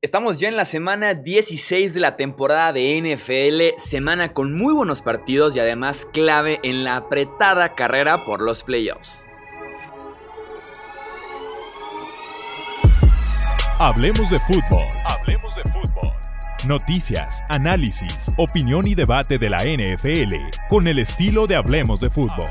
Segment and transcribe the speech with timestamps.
[0.00, 5.02] Estamos ya en la semana 16 de la temporada de NFL, semana con muy buenos
[5.02, 9.26] partidos y además clave en la apretada carrera por los playoffs.
[13.80, 14.86] Hablemos de fútbol.
[15.04, 16.12] Hablemos de fútbol.
[16.68, 20.34] Noticias, análisis, opinión y debate de la NFL
[20.68, 22.50] con el estilo de Hablemos de fútbol.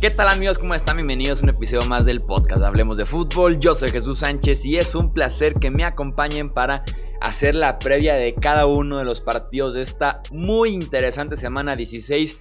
[0.00, 0.58] ¿Qué tal amigos?
[0.58, 0.96] ¿Cómo están?
[0.96, 3.60] Bienvenidos a un episodio más del podcast Hablemos de Fútbol.
[3.60, 6.84] Yo soy Jesús Sánchez y es un placer que me acompañen para
[7.20, 12.40] hacer la previa de cada uno de los partidos de esta muy interesante semana 16.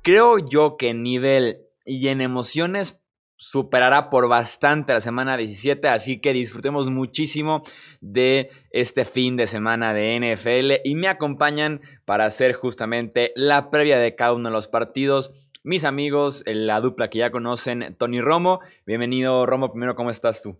[0.00, 3.04] Creo yo que en nivel y en emociones
[3.36, 7.64] superará por bastante la semana 17, así que disfrutemos muchísimo
[8.00, 13.98] de este fin de semana de NFL y me acompañan para hacer justamente la previa
[13.98, 18.60] de cada uno de los partidos mis amigos, la dupla que ya conocen, Tony Romo.
[18.86, 19.70] Bienvenido, Romo.
[19.70, 20.58] Primero, ¿cómo estás tú?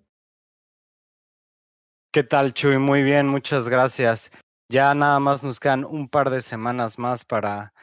[2.10, 2.78] ¿Qué tal, Chuy?
[2.78, 4.30] Muy bien, muchas gracias.
[4.70, 7.74] Ya nada más nos quedan un par de semanas más para,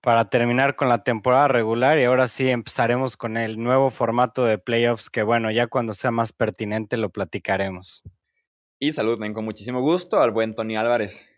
[0.00, 4.56] para terminar con la temporada regular y ahora sí empezaremos con el nuevo formato de
[4.56, 8.02] playoffs que bueno, ya cuando sea más pertinente lo platicaremos.
[8.78, 11.28] Y saluden con muchísimo gusto al buen Tony Álvarez.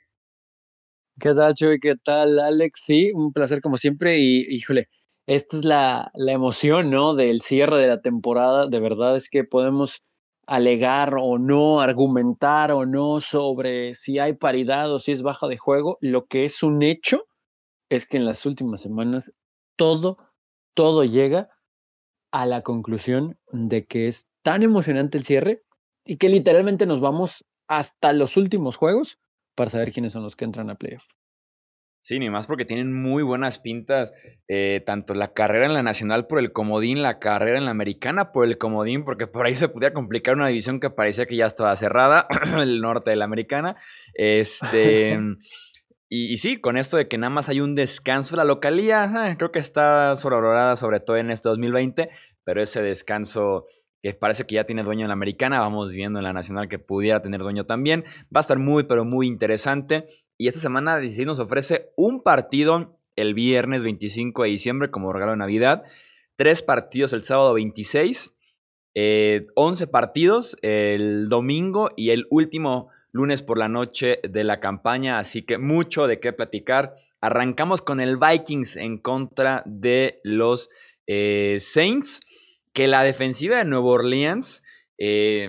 [1.19, 1.81] ¿Qué tal, Chuy?
[1.81, 2.85] ¿Qué tal, Alex?
[2.85, 4.89] Sí, un placer como siempre y híjole,
[5.27, 7.15] esta es la, la emoción, ¿no?
[7.15, 8.67] Del cierre de la temporada.
[8.67, 10.03] De verdad es que podemos
[10.47, 15.59] alegar o no, argumentar o no sobre si hay paridad o si es baja de
[15.59, 15.99] juego.
[16.01, 17.27] Lo que es un hecho
[17.91, 19.33] es que en las últimas semanas
[19.77, 20.19] todo,
[20.75, 21.51] todo llega
[22.33, 25.63] a la conclusión de que es tan emocionante el cierre
[26.05, 29.19] y que literalmente nos vamos hasta los últimos juegos
[29.55, 31.05] para saber quiénes son los que entran a playoff.
[32.03, 34.13] Sí, ni más porque tienen muy buenas pintas,
[34.49, 38.33] eh, tanto la carrera en la nacional por el comodín, la carrera en la americana
[38.33, 41.47] por el comodín, porque por ahí se podía complicar una división que parecía que ya
[41.47, 42.27] estaba cerrada,
[42.61, 43.77] el norte de la americana.
[44.15, 45.17] Este,
[46.09, 49.53] y, sí, con esto de que nada más hay un descanso, la localía eh, creo
[49.53, 52.11] que está sobrevalorada, sobre todo en este 2020,
[52.43, 53.67] pero ese descanso
[54.03, 56.81] que parece que ya tiene dueño en la americana, vamos viendo en la nacional que
[56.81, 58.03] pudiera tener dueño también.
[58.35, 60.07] Va a estar muy, pero muy interesante.
[60.43, 65.31] Y esta semana 16 nos ofrece un partido el viernes 25 de diciembre como regalo
[65.31, 65.85] de Navidad,
[66.35, 68.35] tres partidos el sábado 26, 11
[68.97, 75.45] eh, partidos el domingo y el último lunes por la noche de la campaña, así
[75.45, 76.97] que mucho de qué platicar.
[77.21, 80.71] Arrancamos con el Vikings en contra de los
[81.07, 82.21] eh, Saints,
[82.73, 84.65] que la defensiva de Nueva Orleans...
[84.99, 85.49] Eh,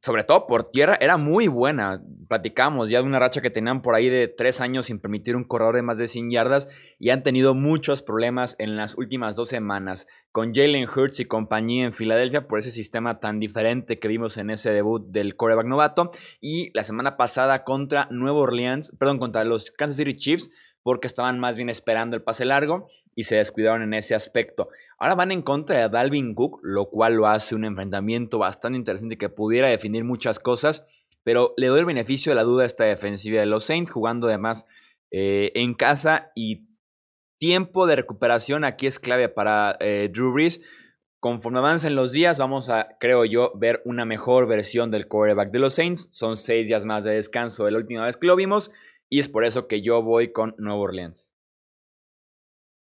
[0.00, 2.02] sobre todo por tierra, era muy buena.
[2.28, 5.44] Platicamos ya de una racha que tenían por ahí de tres años sin permitir un
[5.44, 6.68] corredor de más de 100 yardas
[6.98, 11.84] y han tenido muchos problemas en las últimas dos semanas con Jalen Hurts y compañía
[11.84, 16.10] en Filadelfia por ese sistema tan diferente que vimos en ese debut del coreback novato
[16.40, 20.50] y la semana pasada contra Nueva Orleans, perdón, contra los Kansas City Chiefs
[20.88, 24.70] porque estaban más bien esperando el pase largo y se descuidaron en ese aspecto.
[24.98, 29.18] Ahora van en contra de Dalvin Cook, lo cual lo hace un enfrentamiento bastante interesante
[29.18, 30.86] que pudiera definir muchas cosas,
[31.24, 34.28] pero le doy el beneficio de la duda a esta defensiva de los Saints, jugando
[34.28, 34.64] además
[35.10, 36.62] eh, en casa y
[37.38, 40.62] tiempo de recuperación aquí es clave para eh, Drew Brees.
[41.20, 45.58] Conforme avancen los días, vamos a, creo yo, ver una mejor versión del quarterback de
[45.58, 46.08] los Saints.
[46.12, 48.70] Son seis días más de descanso de la última vez que lo vimos,
[49.08, 51.32] y es por eso que yo voy con Nueva Orleans.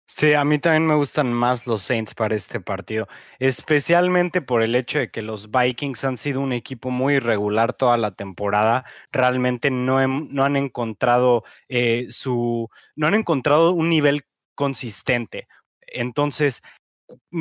[0.07, 3.07] Sí, a mí también me gustan más los Saints para este partido,
[3.39, 7.97] especialmente por el hecho de que los Vikings han sido un equipo muy irregular toda
[7.97, 8.85] la temporada.
[9.11, 14.23] Realmente no, no han encontrado eh, su, no han encontrado un nivel
[14.55, 15.47] consistente.
[15.87, 16.61] Entonces,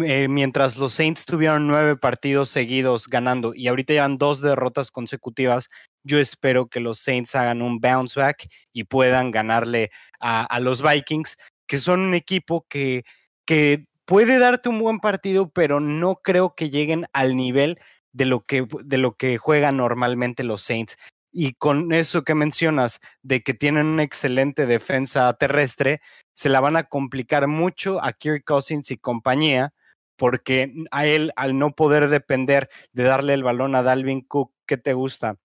[0.04, 5.68] eh, mientras los Saints tuvieron nueve partidos seguidos ganando y ahorita llevan dos derrotas consecutivas,
[6.04, 9.90] yo espero que los Saints hagan un bounce back y puedan ganarle
[10.20, 11.36] a los Vikings
[11.72, 13.04] que son un equipo que,
[13.46, 17.80] que puede darte un buen partido, pero no creo que lleguen al nivel
[18.12, 20.98] de lo que, de lo que juegan normalmente los Saints.
[21.32, 26.02] Y con eso que mencionas, de que tienen una excelente defensa terrestre,
[26.34, 29.72] se la van a complicar mucho a Kirk Cousins y compañía,
[30.16, 34.76] porque a él, al no poder depender de darle el balón a Dalvin Cook, ¿qué
[34.76, 35.38] te gusta?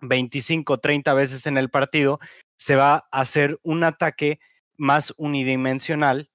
[0.00, 2.20] 25, 30 veces en el partido,
[2.56, 4.40] se va a hacer un ataque
[4.76, 6.30] más unidimensional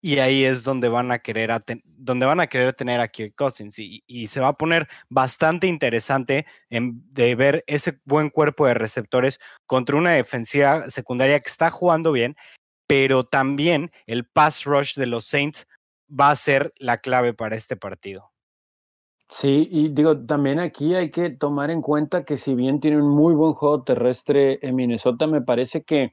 [0.00, 1.50] y ahí es donde van a querer,
[1.84, 6.46] donde van a querer tener a Kirk Cousins y, se va a poner bastante interesante
[6.70, 12.36] de ver ese buen cuerpo de receptores contra una defensiva secundaria que está jugando bien,
[12.86, 15.66] pero también el pass rush de los Saints
[16.08, 18.30] va a ser la clave para este partido.
[19.28, 23.08] Sí, y digo, también aquí hay que tomar en cuenta que si bien tiene un
[23.08, 26.12] muy buen juego terrestre en Minnesota, me parece que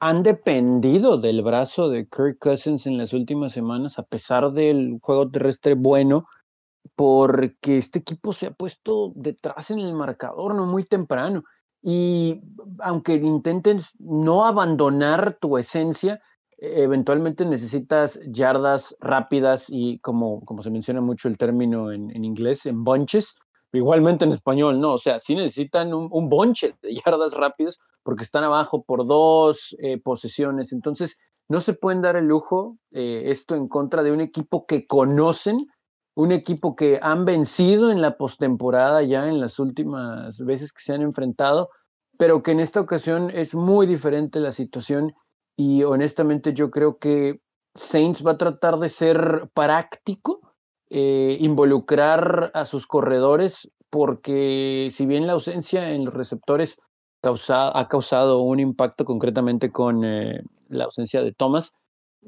[0.00, 5.30] han dependido del brazo de Kirk Cousins en las últimas semanas, a pesar del juego
[5.30, 6.26] terrestre bueno,
[6.96, 11.44] porque este equipo se ha puesto detrás en el marcador, no muy temprano.
[11.82, 12.40] Y
[12.80, 16.20] aunque intenten no abandonar tu esencia,
[16.58, 22.66] eventualmente necesitas yardas rápidas y como, como se menciona mucho el término en, en inglés,
[22.66, 23.34] en bunches,
[23.72, 24.94] igualmente en español, ¿no?
[24.94, 29.76] O sea, sí necesitan un, un bonche de yardas rápidas porque están abajo por dos
[29.80, 30.72] eh, posesiones.
[30.72, 31.16] Entonces,
[31.48, 35.66] no se pueden dar el lujo eh, esto en contra de un equipo que conocen,
[36.14, 40.92] un equipo que han vencido en la postemporada ya en las últimas veces que se
[40.92, 41.70] han enfrentado,
[42.18, 45.14] pero que en esta ocasión es muy diferente la situación
[45.58, 47.40] y honestamente yo creo que
[47.74, 50.40] Saints va a tratar de ser práctico
[50.88, 56.78] eh, involucrar a sus corredores, porque si bien la ausencia en los receptores
[57.22, 61.72] ha causado un impacto concretamente con eh, la ausencia de Thomas,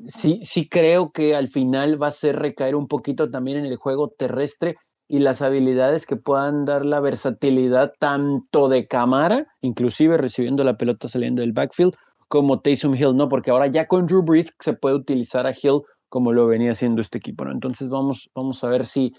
[0.09, 3.77] sí, sí creo que al final va a ser recaer un poquito también en el
[3.77, 4.75] juego terrestre
[5.07, 11.07] y las habilidades que puedan dar la versatilidad tanto de cámara, inclusive recibiendo la pelota
[11.07, 11.95] saliendo del backfield,
[12.31, 13.29] como Taysom Hill, ¿no?
[13.29, 17.01] Porque ahora ya con Drew Brees se puede utilizar a Hill como lo venía haciendo
[17.01, 17.51] este equipo, ¿no?
[17.51, 19.13] Entonces vamos, vamos a ver si,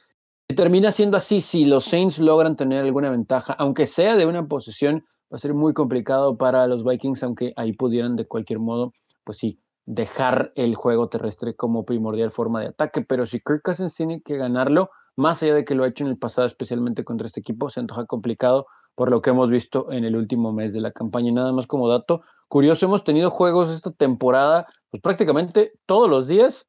[0.56, 5.04] termina siendo así, si los Saints logran tener alguna ventaja, aunque sea de una posición,
[5.31, 8.94] va a ser muy complicado para los Vikings, aunque ahí pudieran de cualquier modo,
[9.25, 13.94] pues sí, dejar el juego terrestre como primordial forma de ataque, pero si Kirk Cousins
[13.94, 17.28] tiene que ganarlo, más allá de que lo ha hecho en el pasado, especialmente contra
[17.28, 20.82] este equipo, se antoja complicado por lo que hemos visto en el último mes de
[20.82, 21.30] la campaña.
[21.30, 26.28] Y nada más como dato curioso, hemos tenido juegos esta temporada, pues prácticamente todos los
[26.28, 26.68] días,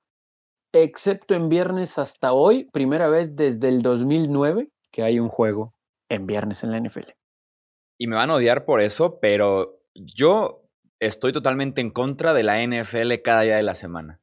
[0.72, 5.74] excepto en viernes hasta hoy, primera vez desde el 2009 que hay un juego
[6.08, 7.10] en viernes en la NFL.
[7.98, 10.62] Y me van a odiar por eso, pero yo
[11.00, 14.21] estoy totalmente en contra de la NFL cada día de la semana.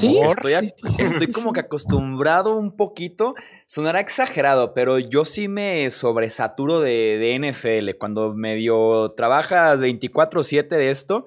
[0.00, 0.54] Como estoy,
[0.98, 3.34] estoy como que acostumbrado un poquito,
[3.66, 7.98] sonará exagerado, pero yo sí me sobresaturo de, de NFL.
[7.98, 11.26] Cuando medio trabajas 24/7 de esto,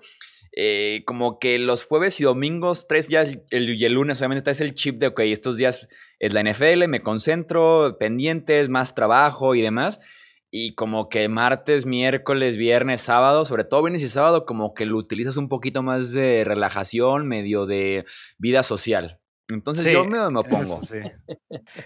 [0.58, 4.62] eh, como que los jueves y domingos, tres días el, y el lunes, obviamente es
[4.62, 5.90] el chip de, ok, estos días
[6.20, 10.00] es la NFL, me concentro, pendientes, más trabajo y demás.
[10.58, 14.96] Y como que martes, miércoles, viernes, sábado, sobre todo viernes y sábado, como que lo
[14.96, 18.06] utilizas un poquito más de relajación, medio de
[18.38, 19.20] vida social.
[19.50, 20.80] Entonces yo me, me opongo.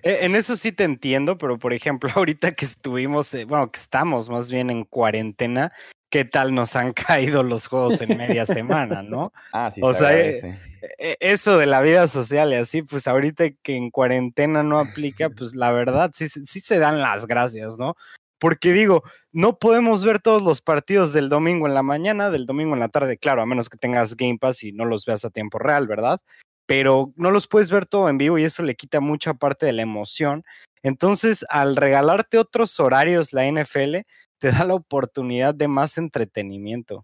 [0.04, 3.80] E, en eso sí te entiendo, pero por ejemplo, ahorita que estuvimos, eh, bueno, que
[3.80, 5.74] estamos más bien en cuarentena,
[6.12, 6.94] qué tal nos han
[7.33, 9.33] caído los juegos en media semana, ¿no?
[9.51, 10.60] Ah, sí, o sea, eh,
[11.00, 15.31] eh, eso de la vida social y así, pues ahorita que en cuarentena no aplica,
[15.31, 17.95] pues la verdad sí, sí se dan las gracias, ¿no?
[18.39, 22.74] Porque digo, no podemos ver todos los partidos del domingo en la mañana, del domingo
[22.74, 25.30] en la tarde, claro, a menos que tengas Game Pass y no los veas a
[25.30, 26.21] tiempo real, ¿verdad?
[26.65, 29.74] Pero no los puedes ver todo en vivo y eso le quita mucha parte de
[29.74, 30.44] la emoción.
[30.83, 33.97] Entonces, al regalarte otros horarios la NFL,
[34.39, 37.04] te da la oportunidad de más entretenimiento.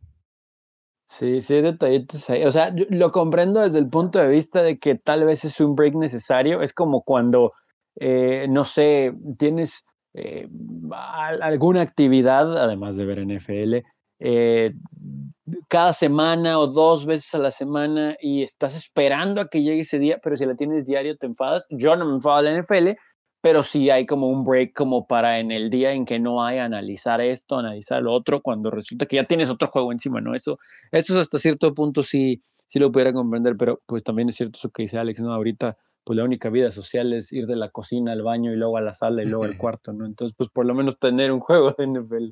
[1.08, 2.46] Sí, sí, detallitos ahí.
[2.46, 5.76] O sea, lo comprendo desde el punto de vista de que tal vez es un
[5.76, 6.62] break necesario.
[6.62, 7.54] Es como cuando,
[7.98, 9.86] eh, no sé, tienes
[10.18, 10.48] eh,
[11.42, 13.84] alguna actividad, además de ver NFL,
[14.20, 14.74] eh,
[15.68, 20.00] cada semana o dos veces a la semana y estás esperando a que llegue ese
[20.00, 21.68] día, pero si la tienes diario te enfadas.
[21.70, 22.92] Yo no me enfado a la NFL,
[23.42, 26.60] pero sí hay como un break como para en el día en que no hay
[26.60, 30.34] analizar esto, analizar lo otro, cuando resulta que ya tienes otro juego encima, ¿no?
[30.34, 30.58] Eso,
[30.92, 34.58] eso es hasta cierto punto sí, sí lo pudiera comprender, pero pues también es cierto
[34.58, 35.34] eso que dice Alex, ¿no?
[35.34, 38.78] Ahorita pues la única vida social es ir de la cocina al baño y luego
[38.78, 40.06] a la sala y luego al cuarto, ¿no?
[40.06, 42.30] Entonces, pues por lo menos tener un juego de NFL.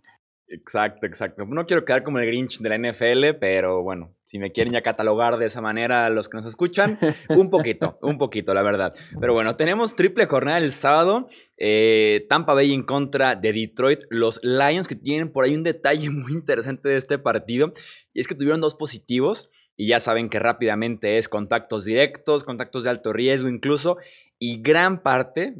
[0.48, 1.46] Exacto, exacto.
[1.46, 4.84] No quiero quedar como el Grinch de la NFL, pero bueno, si me quieren ya
[4.84, 7.00] catalogar de esa manera los que nos escuchan,
[7.30, 8.94] un poquito, un poquito, la verdad.
[9.20, 11.28] Pero bueno, tenemos triple jornada el sábado.
[11.58, 14.02] Eh, Tampa Bay en contra de Detroit.
[14.12, 17.74] Los Lions que tienen por ahí un detalle muy interesante de este partido,
[18.14, 22.84] y es que tuvieron dos positivos, y ya saben que rápidamente es contactos directos, contactos
[22.84, 23.98] de alto riesgo incluso,
[24.40, 25.56] y gran parte,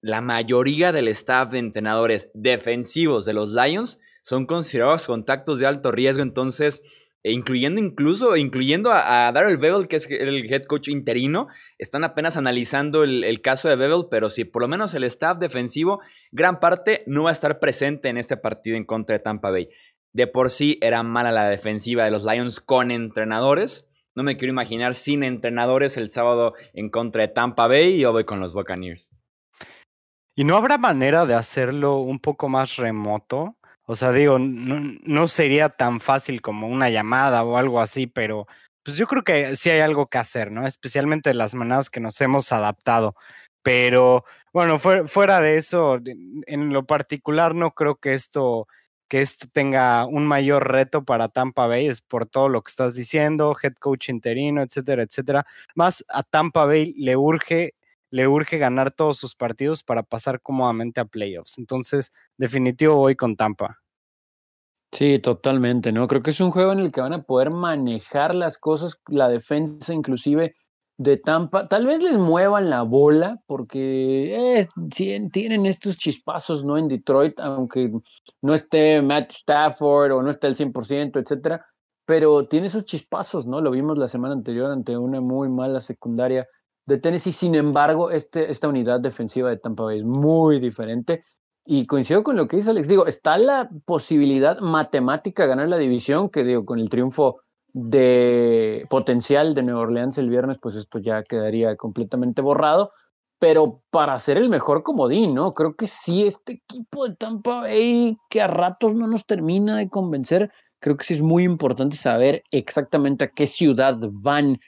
[0.00, 5.92] la mayoría del staff de entrenadores defensivos de los Lions, son considerados contactos de alto
[5.92, 6.82] riesgo, entonces
[7.24, 12.36] e incluyendo incluso, incluyendo a, Darrell Bevel, que es el head coach interino, están apenas
[12.36, 16.00] analizando el, caso de Bevel, pero si por lo menos el staff defensivo,
[16.32, 19.70] gran parte no va a estar presente en este partido en contra de Tampa Bay.
[20.14, 23.86] De por sí era mala la defensiva de los Lions con entrenadores.
[24.14, 28.12] No me quiero imaginar sin entrenadores el sábado en contra de Tampa Bay y yo
[28.12, 29.10] voy con los Buccaneers.
[30.36, 33.56] ¿Y no habrá manera de hacerlo un poco más remoto?
[33.86, 38.46] O sea, digo, no, sería tan fácil como una llamada o algo así, pero
[38.82, 40.66] pues yo creo que sí hay algo que hacer, ¿no?
[40.66, 43.14] Especialmente las maneras que nos hemos adaptado.
[43.62, 45.98] Pero bueno, fuera de eso,
[46.46, 48.68] en lo particular no creo que esto,
[49.14, 52.96] que esto tenga un mayor reto para Tampa Bay, es por todo lo que estás
[52.96, 55.46] diciendo, head coach interino, etcétera, etcétera.
[55.76, 57.74] Más a Tampa Bay le urge
[58.10, 61.58] le urge ganar todos sus partidos para pasar cómodamente a playoffs.
[61.58, 63.78] Entonces, definitivo voy con Tampa.
[64.90, 66.08] Sí, totalmente, ¿no?
[66.08, 69.28] Creo que es un juego en el que van a poder manejar las cosas, la
[69.28, 70.56] defensa inclusive
[70.96, 71.68] de Tampa.
[71.68, 74.68] Tal vez les muevan la bola porque eh,
[75.32, 76.78] tienen estos chispazos, ¿no?
[76.78, 77.92] En Detroit, aunque
[78.42, 81.64] no esté Matt Stafford o no esté al 100%, etcétera,
[82.06, 83.60] pero tiene esos chispazos, ¿no?
[83.60, 86.46] Lo vimos la semana anterior ante una muy mala secundaria
[86.86, 87.32] de Tennessee.
[87.32, 91.24] Sin embargo, este, esta unidad defensiva de Tampa Bay es muy diferente.
[91.66, 92.88] Y coincido con lo que dice Alex.
[92.88, 97.40] Digo, está la posibilidad matemática de ganar la división, que digo, con el triunfo
[97.74, 102.92] de potencial de Nueva Orleans el viernes, pues esto ya quedaría completamente borrado.
[103.40, 105.52] Pero para ser el mejor comodín, ¿no?
[105.52, 109.90] Creo que sí, este equipo de Tampa Bay, que a ratos no nos termina de
[109.90, 110.50] convencer,
[110.80, 114.58] creo que sí es muy importante saber exactamente a qué ciudad van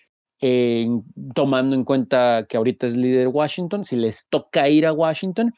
[1.35, 5.55] tomando en cuenta que ahorita es líder Washington, si les toca ir a Washington,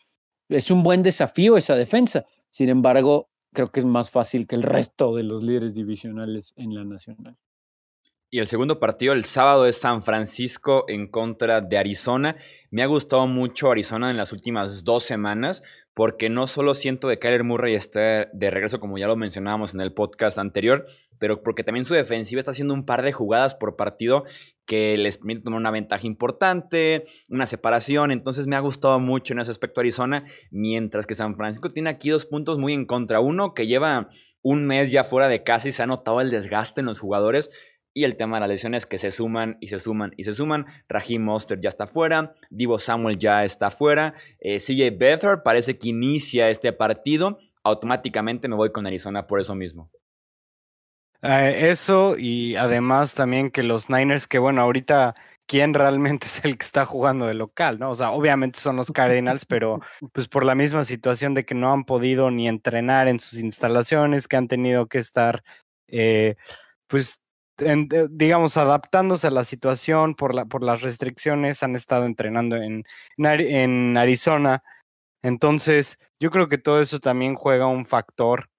[0.49, 2.25] es un buen desafío esa defensa.
[2.51, 6.75] Sin embargo, creo que es más fácil que el resto de los líderes divisionales en
[6.75, 7.37] la nacional.
[8.31, 12.37] Y el segundo partido el sábado es San Francisco en contra de Arizona.
[12.71, 15.63] Me ha gustado mucho Arizona en las últimas dos semanas
[15.95, 19.81] porque no solo siento que Kyler Murray esté de regreso, como ya lo mencionábamos en
[19.81, 20.87] el podcast anterior,
[21.19, 24.25] pero porque también su defensiva está haciendo un par de jugadas por partido
[24.69, 28.13] que les permite tomar una ventaja importante, una separación.
[28.13, 32.11] Entonces me ha gustado mucho en ese aspecto Arizona, mientras que San Francisco tiene aquí
[32.11, 33.19] dos puntos muy en contra.
[33.19, 34.11] Uno que lleva
[34.43, 37.51] un mes ya fuera de casa y se ha notado el desgaste en los jugadores.
[37.95, 40.67] Y el tema de las lesiones que se suman y se suman y se suman.
[40.89, 42.35] Raheem Monster ya está fuera.
[42.51, 44.15] Divo Samuel ya está fuera.
[44.39, 47.39] Eh, CJ Beathard parece que inicia este partido.
[47.65, 49.91] Automáticamente me voy con Arizona por eso mismo.
[51.23, 55.15] Eh, eso y además también que los Niners, que bueno, ahorita
[55.47, 57.91] quién realmente es el que está jugando de local, ¿no?
[57.91, 59.81] O sea, obviamente son los Cardinals, pero
[60.13, 64.29] pues por la misma situación de que no han podido ni entrenar en sus instalaciones,
[64.29, 65.43] que han tenido que estar,
[65.89, 66.37] eh,
[66.87, 67.19] pues,
[67.59, 72.85] eh, digamos, adaptándose a la situación por, la, por las restricciones, han estado entrenando en,
[73.17, 74.63] en Arizona.
[75.23, 78.51] Entonces, yo creo que todo eso también juega un factor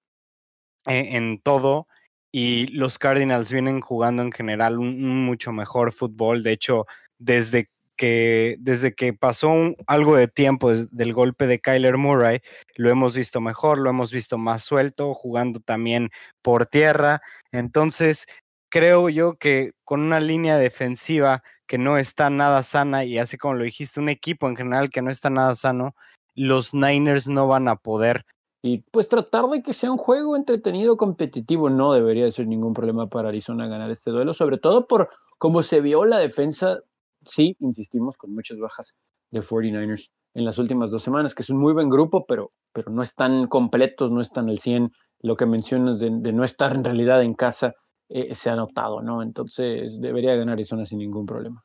[0.86, 1.86] en todo
[2.32, 6.42] y los Cardinals vienen jugando en general un, mucho mejor fútbol.
[6.42, 6.86] De hecho,
[7.18, 9.52] desde que, desde que pasó
[9.86, 12.40] algo de tiempo del golpe de Kyler Murray,
[12.76, 16.10] lo hemos visto mejor, lo hemos visto más suelto, jugando también
[16.42, 17.20] por tierra.
[17.52, 18.26] Entonces,
[18.70, 23.54] creo yo que con una línea defensiva que no está nada sana y así como
[23.54, 25.94] lo dijiste, un equipo en general que no está nada sano,
[26.34, 28.24] los Niners no van a poder
[28.62, 33.08] y pues tratar de que sea un juego entretenido, competitivo, no debería ser ningún problema
[33.08, 36.80] para Arizona ganar este duelo, sobre todo por cómo se vio la defensa,
[37.24, 38.94] sí, insistimos, con muchas bajas
[39.30, 42.90] de 49ers en las últimas dos semanas, que es un muy buen grupo, pero, pero
[42.90, 44.92] no están completos, no están al 100.
[45.22, 47.74] Lo que mencionas de, no estar en realidad en casa
[48.08, 49.22] eh, se ha notado, ¿no?
[49.22, 51.64] Entonces debería ganar Arizona sin ningún problema.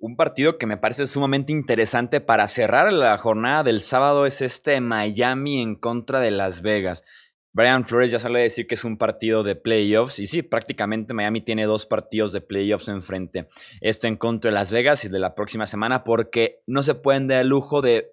[0.00, 4.80] Un partido que me parece sumamente interesante para cerrar la jornada del sábado es este
[4.80, 7.04] Miami en contra de Las Vegas.
[7.52, 11.14] Brian Flores ya sale a decir que es un partido de playoffs y sí, prácticamente
[11.14, 13.48] Miami tiene dos partidos de playoffs enfrente.
[13.80, 17.26] Esto en contra de Las Vegas y de la próxima semana porque no se pueden
[17.26, 18.12] dar el lujo de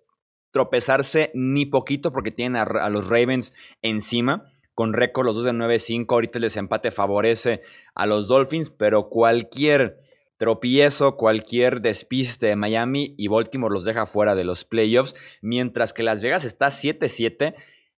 [0.49, 6.07] tropezarse ni poquito porque tienen a, los Ravens encima con récord los dos de 9-5.
[6.09, 7.61] Ahorita el desempate favorece
[7.93, 10.04] a los Dolphins, pero cualquier
[10.37, 16.03] tropiezo, cualquier despiste de Miami y Baltimore los deja fuera de los playoffs, mientras que
[16.03, 17.55] Las Vegas está 7-7.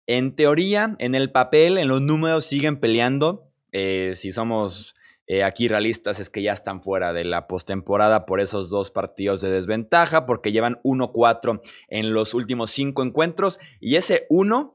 [0.08, 3.50] En teoría, en el papel, en los números siguen peleando.
[3.72, 4.96] Eh, si somos
[5.28, 9.42] eh, aquí realistas, es que ya están fuera de la postemporada por esos dos partidos
[9.42, 13.60] de desventaja, porque llevan 1-4 en los últimos cinco encuentros.
[13.80, 14.75] Y ese 1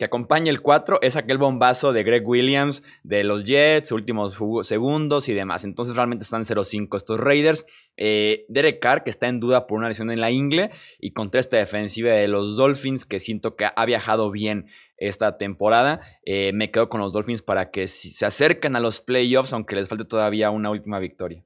[0.00, 5.28] que acompaña el 4 es aquel bombazo de Greg Williams de los Jets, últimos segundos
[5.28, 5.66] y demás.
[5.66, 7.66] Entonces realmente están 0-5 estos Raiders.
[7.98, 11.38] Eh, Derek Carr, que está en duda por una lesión en la ingle, y contra
[11.38, 16.00] esta defensiva de los Dolphins, que siento que ha viajado bien esta temporada.
[16.24, 19.86] Eh, me quedo con los Dolphins para que se acerquen a los playoffs, aunque les
[19.86, 21.44] falte todavía una última victoria.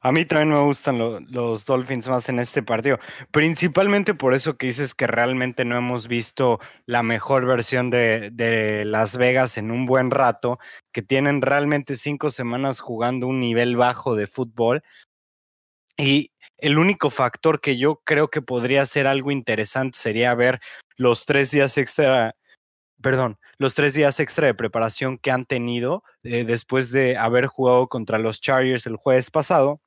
[0.00, 0.98] A mí también me gustan
[1.30, 2.98] los Dolphins más en este partido,
[3.30, 9.16] principalmente por eso que dices que realmente no hemos visto la mejor versión de, Las
[9.16, 10.58] Vegas en un buen rato,
[10.92, 14.82] que tienen realmente cinco semanas jugando un nivel bajo de fútbol.
[15.96, 20.60] Y el único factor que yo creo que podría ser algo interesante sería ver
[20.96, 22.36] los tres días extra,
[23.02, 27.88] perdón, los tres días extra de preparación que han tenido eh, después de haber jugado
[27.88, 29.80] contra los Chargers el jueves pasado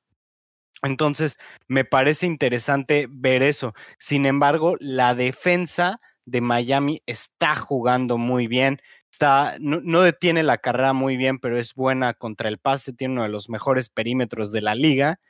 [0.82, 1.38] entonces,
[1.68, 3.74] me parece interesante ver eso.
[3.98, 8.80] Sin embargo, la defensa de Miami está jugando muy bien.
[9.10, 13.22] Está, no, detiene la carrera muy bien, pero es buena contra el pase, tiene uno
[13.24, 15.20] de los mejores perímetros de la liga.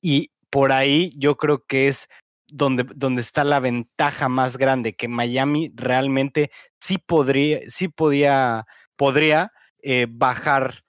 [0.00, 2.08] Y por ahí yo creo que es
[2.46, 9.52] donde, donde está la ventaja más grande, que Miami realmente sí podría, sí podía, podría
[9.82, 10.84] eh, bajar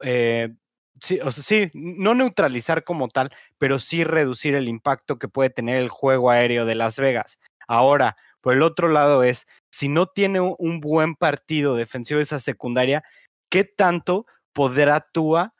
[0.00, 0.50] eh,
[1.00, 5.50] sí, o sea, sí, no neutralizar como tal, pero sí reducir el impacto que puede
[5.50, 7.38] tener el juego aéreo de Las Vegas.
[7.68, 13.02] Ahora, por el otro lado es, si no tiene un buen partido defensivo esa secundaria,
[13.50, 15.54] ¿qué tanto podrá Tua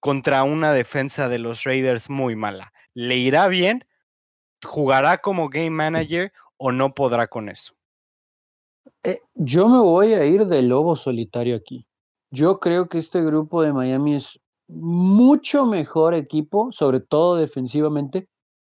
[0.00, 2.72] contra una defensa de los Raiders muy mala?
[2.94, 3.86] ¿Le irá bien?
[4.62, 7.74] ¿Jugará como game manager o no podrá con eso?
[9.02, 11.86] Eh, yo me voy a ir de lobo solitario aquí.
[12.30, 18.28] Yo creo que este grupo de Miami es mucho mejor equipo, sobre todo defensivamente,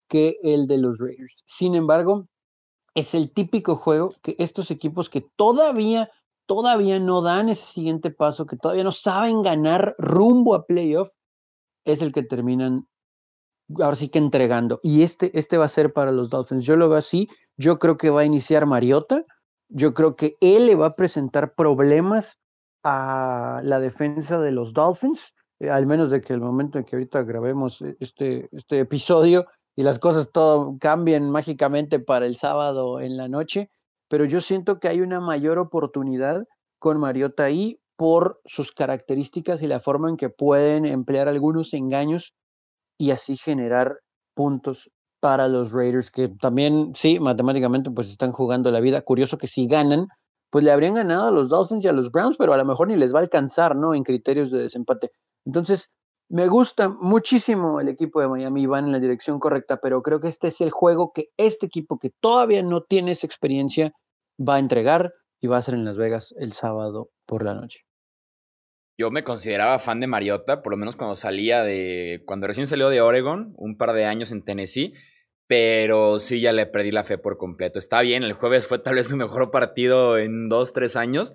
[0.08, 1.42] que el de los Raiders.
[1.46, 2.26] Sin embargo,
[2.94, 6.10] es el típico juego que estos equipos que todavía,
[6.46, 11.10] todavía no dan ese siguiente paso, que todavía no saben ganar rumbo a playoff,
[11.84, 12.86] es el que terminan
[13.78, 14.80] ahora sí que entregando.
[14.82, 16.64] Y este, este va a ser para los Dolphins.
[16.64, 17.28] Yo lo veo así.
[17.56, 19.24] Yo creo que va a iniciar Mariota.
[19.68, 22.38] Yo creo que él le va a presentar problemas
[22.82, 25.34] a la defensa de los Dolphins.
[25.60, 29.46] Eh, al menos de que el momento en que ahorita grabemos eh, este, este episodio
[29.76, 33.70] y las cosas todo cambien mágicamente para el sábado en la noche,
[34.08, 36.44] pero yo siento que hay una mayor oportunidad
[36.78, 42.32] con Mariota ahí por sus características y la forma en que pueden emplear algunos engaños
[42.98, 43.98] y así generar
[44.34, 49.02] puntos para los Raiders, que también, sí, matemáticamente pues están jugando la vida.
[49.02, 50.06] Curioso que si ganan,
[50.50, 52.88] pues le habrían ganado a los Dolphins y a los Browns, pero a lo mejor
[52.88, 53.94] ni les va a alcanzar, ¿no?
[53.94, 55.10] En criterios de desempate.
[55.50, 55.92] Entonces,
[56.28, 60.28] me gusta muchísimo el equipo de Miami, van en la dirección correcta, pero creo que
[60.28, 63.92] este es el juego que este equipo que todavía no tiene esa experiencia
[64.38, 67.80] va a entregar y va a ser en Las Vegas el sábado por la noche.
[68.96, 72.90] Yo me consideraba fan de Mariota, por lo menos cuando salía de, cuando recién salió
[72.90, 74.94] de Oregon, un par de años en Tennessee,
[75.48, 77.80] pero sí ya le perdí la fe por completo.
[77.80, 81.34] Está bien, el jueves fue tal vez su mejor partido en dos, tres años,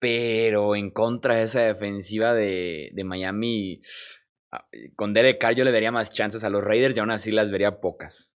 [0.00, 3.80] pero en contra de esa defensiva de, de Miami,
[4.50, 7.30] ah, con Derek Carr yo le daría más chances a los Raiders y aún así
[7.30, 8.32] las vería pocas.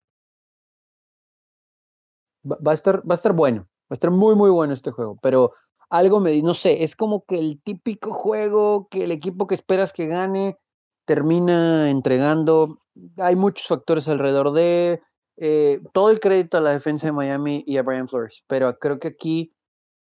[2.45, 5.17] Va, a estar, va a estar bueno, va a estar muy, muy bueno este juego,
[5.21, 5.53] pero
[5.89, 9.91] algo me no sé, es como que el típico juego que el equipo que esperas
[9.91, 10.57] que gane
[11.05, 12.79] termina entregando.
[13.17, 15.01] Hay muchos factores alrededor de
[15.37, 18.99] eh, todo el crédito a la defensa de Miami y a Brian Flores, pero creo
[18.99, 19.54] que aquí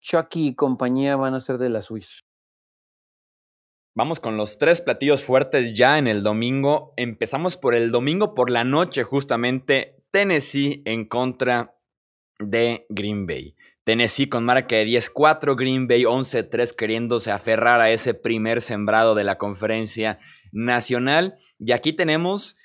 [0.05, 2.21] Chucky y compañía van a ser de la Swiss.
[3.97, 6.93] Vamos con los tres platillos fuertes ya en el domingo.
[6.97, 11.77] Empezamos por el domingo por la noche, justamente Tennessee en contra
[12.39, 13.57] de Green Bay.
[13.85, 19.25] Tennessee con marca de 10-4, Green Bay 11-3 queriéndose aferrar a ese primer sembrado de
[19.25, 20.19] la conferencia
[20.53, 21.37] nacional.
[21.59, 22.57] Y aquí tenemos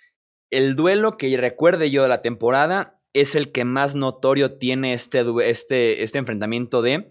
[0.50, 5.24] el duelo que recuerde yo de la temporada, es el que más notorio tiene este,
[5.44, 7.10] este, este enfrentamiento de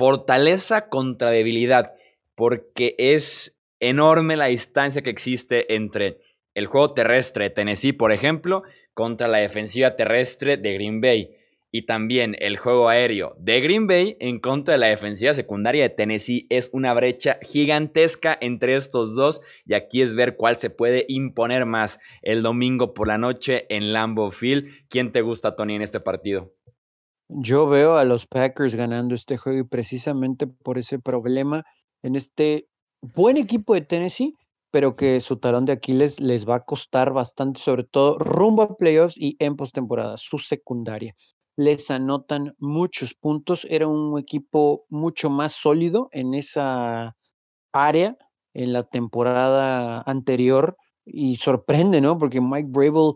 [0.00, 1.92] fortaleza contra debilidad,
[2.34, 6.16] porque es enorme la distancia que existe entre
[6.54, 8.62] el juego terrestre de Tennessee, por ejemplo,
[8.94, 11.36] contra la defensiva terrestre de Green Bay.
[11.70, 15.90] Y también el juego aéreo de Green Bay en contra de la defensiva secundaria de
[15.90, 16.46] Tennessee.
[16.48, 19.42] Es una brecha gigantesca entre estos dos.
[19.66, 23.92] Y aquí es ver cuál se puede imponer más el domingo por la noche en
[23.92, 24.64] Lambeau Field.
[24.88, 26.54] ¿Quién te gusta, Tony, en este partido?
[27.32, 31.64] Yo veo a los Packers ganando este juego y precisamente por ese problema
[32.02, 32.68] en este
[33.02, 34.34] buen equipo de Tennessee,
[34.72, 38.76] pero que su talón de Aquiles les va a costar bastante, sobre todo rumbo a
[38.76, 41.14] playoffs y en postemporada, su secundaria.
[41.56, 43.66] les anotan muchos puntos.
[43.70, 47.16] Era un equipo mucho más sólido en esa
[47.72, 48.16] área
[48.54, 52.18] en la temporada anterior y sorprende, ¿no?
[52.18, 53.12] Porque Mike Brable,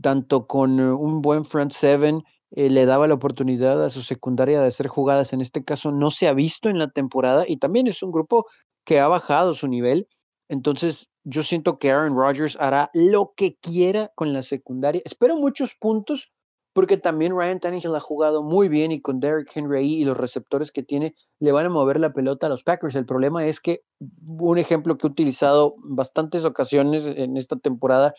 [0.00, 4.68] tanto con un buen front seven, eh, le daba la oportunidad a su secundaria de
[4.68, 5.32] hacer jugadas.
[5.32, 8.46] En este caso no se ha visto en la temporada y también es un grupo
[8.84, 10.08] que ha bajado su nivel.
[10.48, 15.02] Entonces, yo siento que Aaron Rodgers hará lo que quiera con la secundaria.
[15.04, 16.30] Espero muchos puntos
[16.72, 20.70] porque también Ryan Tannehill ha jugado muy bien y con Derrick Henry y los receptores
[20.70, 22.94] que tiene le van a mover la pelota a los Packers.
[22.94, 23.82] El problema es que
[24.26, 28.14] un ejemplo que he utilizado bastantes ocasiones en esta temporada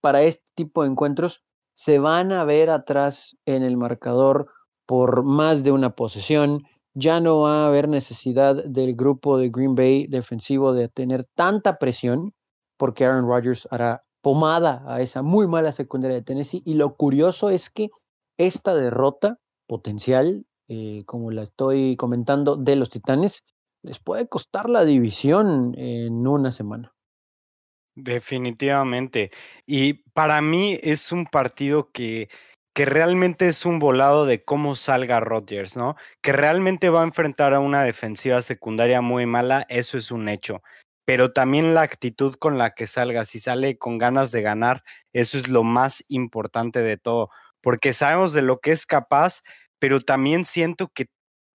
[0.00, 1.42] para este tipo de encuentros,
[1.74, 4.48] se van a ver atrás en el marcador
[4.86, 6.62] por más de una posesión.
[6.94, 11.78] Ya no va a haber necesidad del grupo de Green Bay defensivo de tener tanta
[11.78, 12.32] presión
[12.76, 16.62] porque Aaron Rodgers hará pomada a esa muy mala secundaria de Tennessee.
[16.64, 17.90] Y lo curioso es que
[18.38, 23.42] esta derrota potencial, eh, como la estoy comentando, de los Titanes,
[23.82, 26.93] les puede costar la división en una semana.
[27.96, 29.30] Definitivamente.
[29.66, 32.28] Y para mí es un partido que,
[32.74, 35.96] que realmente es un volado de cómo salga Rodgers, ¿no?
[36.20, 40.62] Que realmente va a enfrentar a una defensiva secundaria muy mala, eso es un hecho
[41.04, 45.38] pero también la actitud con la que salga, si sale con ganas de ganar, eso
[45.38, 47.30] es lo más importante de todo,
[47.60, 49.42] porque sabemos de lo que es capaz,
[49.78, 51.06] pero también siento que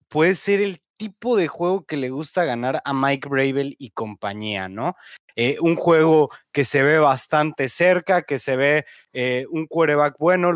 [0.08, 4.68] puede ser el tipo de juego que le gusta ganar a Mike Bravel y compañía,
[4.68, 4.96] ¿no?
[5.42, 10.50] Eh, un juego que se ve bastante cerca, que se ve eh, un quarterback bueno,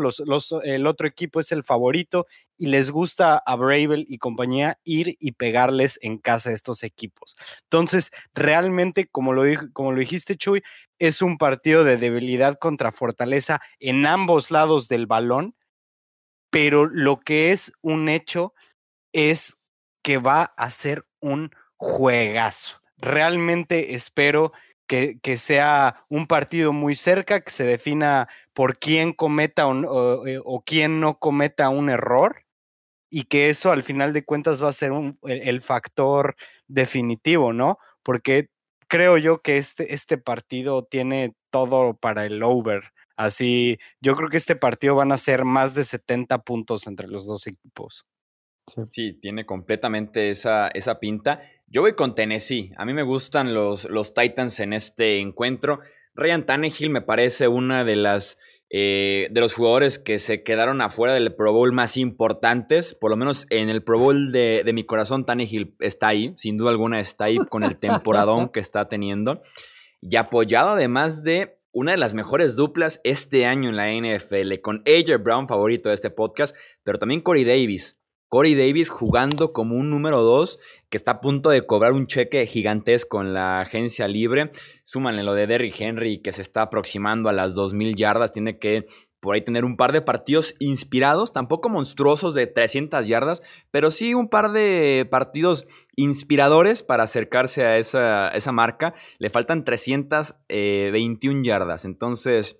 [0.63, 5.31] el otro equipo es el favorito y les gusta a Bravel y compañía ir y
[5.31, 7.35] pegarles en casa a estos equipos.
[7.63, 9.41] Entonces, realmente, como lo,
[9.73, 10.61] como lo dijiste, Chuy,
[10.99, 15.55] es un partido de debilidad contra fortaleza en ambos lados del balón,
[16.51, 18.53] pero lo que es un hecho
[19.13, 19.57] es
[20.03, 22.79] que va a ser un juegazo.
[22.97, 24.53] Realmente espero
[24.87, 30.39] que, que, sea un partido muy cerca, que se defina por quién cometa o, eh,
[30.43, 32.45] o, quién no cometa un error
[33.09, 36.35] y que eso al final de cuentas va a ser un, el, factor
[36.67, 37.77] definitivo, ¿no?
[38.03, 38.49] Porque
[38.87, 42.91] creo yo que este, este partido tiene todo para el over.
[43.15, 47.25] Así, yo creo que este partido van a ser más de 70 puntos entre los
[47.25, 48.05] dos equipos.
[48.91, 51.41] Sí, tiene completamente esa, esa pinta.
[51.75, 52.71] Yo voy con Tennessee.
[52.77, 55.81] A mí me gustan los, los Titans en este encuentro.
[56.13, 58.37] Ryan Tannehill me parece una de las
[58.69, 63.17] eh, de los jugadores que se quedaron afuera del Pro Bowl más importantes, por lo
[63.17, 67.01] menos en el Pro Bowl de, de mi corazón, Tannehill está ahí, sin duda alguna
[67.01, 69.41] está ahí con el temporadón que está teniendo,
[69.99, 74.81] y apoyado además de una de las mejores duplas este año en la NFL, con
[74.87, 77.99] AJ Brown, favorito de este podcast, pero también Corey Davis.
[78.29, 80.59] Corey Davis jugando como un número 2
[80.89, 84.51] que está a punto de cobrar un cheque gigantesco en la agencia libre.
[84.83, 88.31] Súmanle lo de Derrick Henry que se está aproximando a las 2.000 yardas.
[88.31, 88.85] Tiene que
[89.25, 94.13] por ahí tener un par de partidos inspirados, tampoco monstruosos de 300 yardas, pero sí
[94.13, 98.93] un par de partidos inspiradores para acercarse a esa, esa marca.
[99.17, 101.85] Le faltan 321 yardas.
[101.85, 102.59] Entonces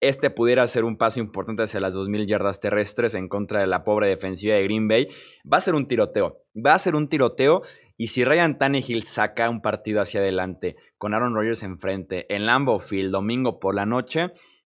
[0.00, 3.84] este pudiera ser un paso importante hacia las 2.000 yardas terrestres en contra de la
[3.84, 5.08] pobre defensiva de Green Bay.
[5.50, 6.42] Va a ser un tiroteo.
[6.54, 7.62] Va a ser un tiroteo.
[7.96, 12.78] Y si Ryan Tannehill saca un partido hacia adelante con Aaron Rodgers enfrente en Lambeau
[12.78, 14.32] Field domingo por la noche,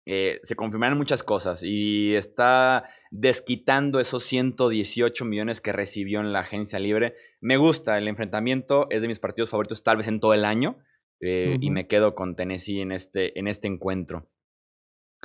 [0.06, 1.62] eh, se confirmarán muchas cosas.
[1.62, 7.14] Y está desquitando esos 118 millones que recibió en la agencia libre.
[7.42, 8.87] Me gusta el enfrentamiento.
[8.88, 10.78] Es de mis partidos favoritos tal vez en todo el año.
[11.20, 14.26] Eh, y me quedo con Tennessee en este, en este encuentro.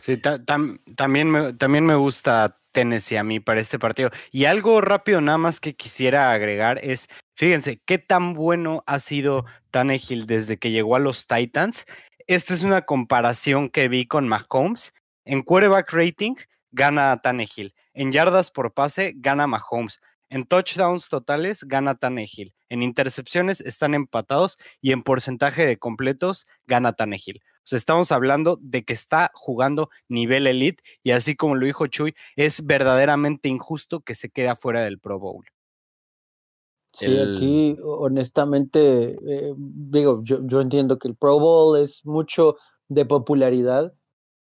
[0.01, 4.11] Sí, también, me, también me gusta Tennessee a mí para este partido.
[4.31, 9.45] Y algo rápido nada más que quisiera agregar es, fíjense, qué tan bueno ha sido
[9.71, 11.85] Tannehill desde que llegó a los Titans.
[12.27, 14.93] Esta es una comparación que vi con Mahomes.
[15.23, 16.35] En quarterback rating
[16.71, 17.73] gana Tannehill.
[17.93, 20.01] En yardas por pase gana Mahomes.
[20.29, 22.53] En touchdowns totales gana Tannehill.
[22.67, 27.41] En intercepciones están empatados y en porcentaje de completos gana Tannehill.
[27.65, 31.87] O sea, estamos hablando de que está jugando nivel elite y así como lo dijo
[31.87, 35.45] Chuy, es verdaderamente injusto que se quede fuera del Pro Bowl.
[36.93, 42.55] Sí, aquí honestamente, eh, digo, yo, yo entiendo que el Pro Bowl es mucho
[42.87, 43.93] de popularidad,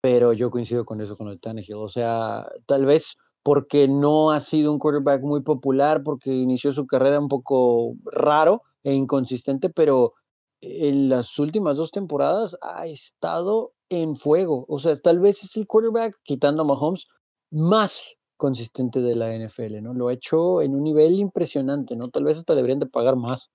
[0.00, 1.76] pero yo coincido con eso con el Tannehill.
[1.76, 6.86] O sea, tal vez porque no ha sido un quarterback muy popular, porque inició su
[6.86, 10.14] carrera un poco raro e inconsistente, pero
[10.60, 14.64] en las últimas dos temporadas ha estado en fuego.
[14.68, 17.08] O sea, tal vez es el quarterback, quitando a Mahomes,
[17.50, 19.94] más consistente de la NFL, ¿no?
[19.94, 22.08] Lo ha hecho en un nivel impresionante, ¿no?
[22.08, 23.50] Tal vez hasta deberían de pagar más.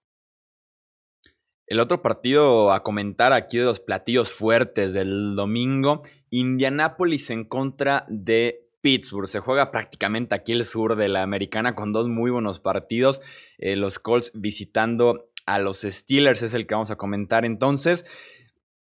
[1.68, 8.06] El otro partido a comentar aquí de los platillos fuertes del domingo, Indianapolis en contra
[8.08, 9.28] de Pittsburgh.
[9.28, 13.22] Se juega prácticamente aquí el sur de la americana con dos muy buenos partidos.
[13.58, 18.06] Eh, los Colts visitando a los Steelers es el que vamos a comentar entonces.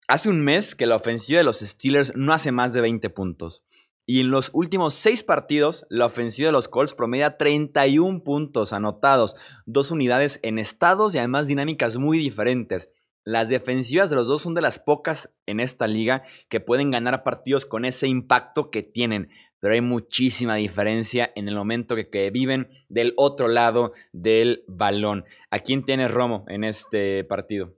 [0.08, 3.66] Hace un mes que la ofensiva de los Steelers no hace más de 20 puntos.
[4.06, 9.36] Y en los últimos seis partidos, la ofensiva de los Colts promedia 31 puntos anotados,
[9.66, 12.92] dos unidades en estados y además dinámicas muy diferentes.
[13.24, 17.24] Las defensivas de los dos son de las pocas en esta liga que pueden ganar
[17.24, 19.30] partidos con ese impacto que tienen,
[19.62, 25.24] pero hay muchísima diferencia en el momento que, viven del otro lado del balón.
[25.50, 27.74] ¿A quién tiene Romo en este partido?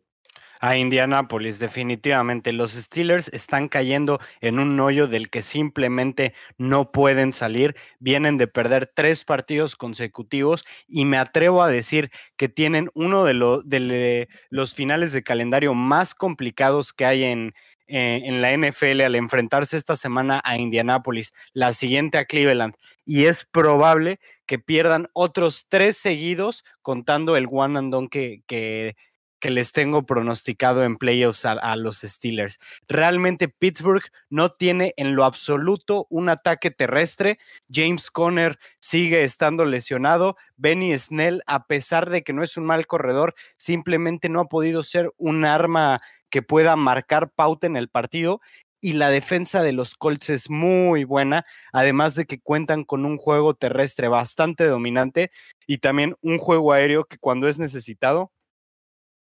[0.63, 2.53] a Indianapolis, definitivamente.
[2.53, 7.75] Los Steelers están cayendo en un hoyo del que simplemente no pueden salir.
[7.99, 13.33] Vienen de perder tres partidos consecutivos y me atrevo a decir que tienen uno de,
[13.65, 17.53] de los finales de calendario más complicados que hay en,
[17.87, 22.75] eh, en la NFL al enfrentarse esta semana a Indianapolis, la siguiente a Cleveland.
[23.05, 28.95] Y es probable que pierdan otros tres seguidos contando el one and done que, que
[29.43, 32.61] que les tengo pronosticado en playoffs a, los Steelers.
[32.87, 37.39] Realmente Pittsburgh no tiene en lo absoluto un ataque terrestre.
[37.69, 40.37] James Conner sigue estando lesionado.
[40.55, 44.81] Benny Snell, a pesar de que no es un mal corredor, simplemente no ha podido
[44.81, 46.01] ser un arma
[46.33, 48.41] que pueda marcar pauta en el partido
[48.81, 53.19] y la defensa de los Colts es muy buena, además de que cuentan con un
[53.19, 55.29] juego terrestre bastante dominante
[55.67, 58.31] y también un juego aéreo que cuando es necesitado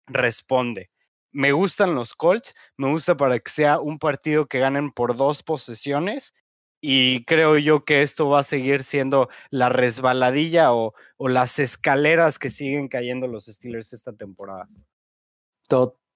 [0.06, 0.92] responde.
[1.32, 5.42] Me gustan los Colts, me gusta para que sea un partido que ganen por dos
[5.42, 6.32] posesiones
[6.80, 12.50] y creo yo que esto va a seguir siendo la resbaladilla o, las escaleras que
[12.50, 14.68] siguen cayendo los Steelers esta temporada.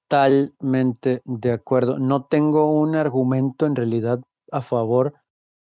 [0.09, 1.99] Totalmente de acuerdo.
[1.99, 5.13] No tengo un argumento en realidad a favor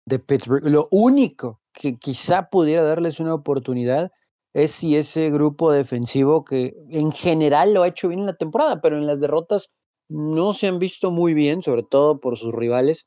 [0.06, 0.64] de Pittsburgh.
[0.64, 4.10] Lo único que quizá pudiera darles una oportunidad
[4.54, 8.80] es si ese grupo defensivo que en general lo ha hecho bien en la temporada,
[8.80, 9.68] pero en las derrotas
[10.08, 13.06] no se han visto muy bien, sobre todo por sus rivales,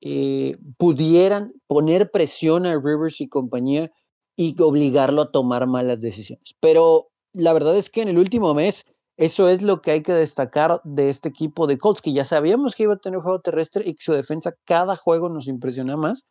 [0.00, 3.90] eh, pudieran poner presión a Rivers y compañía
[4.36, 6.54] y obligarlo a tomar malas decisiones.
[6.60, 8.84] Pero la verdad es que en el último mes
[9.16, 12.74] eso es lo que hay que destacar de este equipo de Colts, que ya sabíamos
[12.74, 16.24] que iba a tener juego terrestre y que su defensa cada juego nos impresiona más,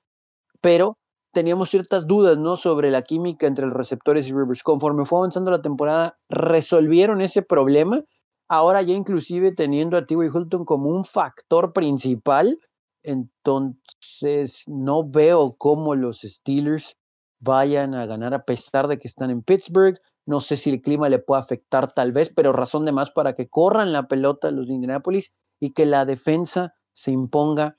[0.61, 0.97] pero
[1.31, 2.57] teníamos ciertas dudas, ¿no?
[2.57, 4.63] Sobre la química entre los receptores y Rivers.
[4.63, 8.03] Conforme fue avanzando la temporada, resolvieron ese problema.
[8.49, 10.27] Ahora ya inclusive teniendo a T.Y.
[10.27, 12.59] Hilton como un factor principal,
[13.03, 16.97] entonces no veo cómo los Steelers
[17.39, 19.99] vayan a ganar a pesar de que están en Pittsburgh.
[20.25, 23.33] No sé si el clima le puede afectar tal vez, pero razón de más para
[23.33, 27.75] que corran la pelota los de Indianapolis y que la defensa se imponga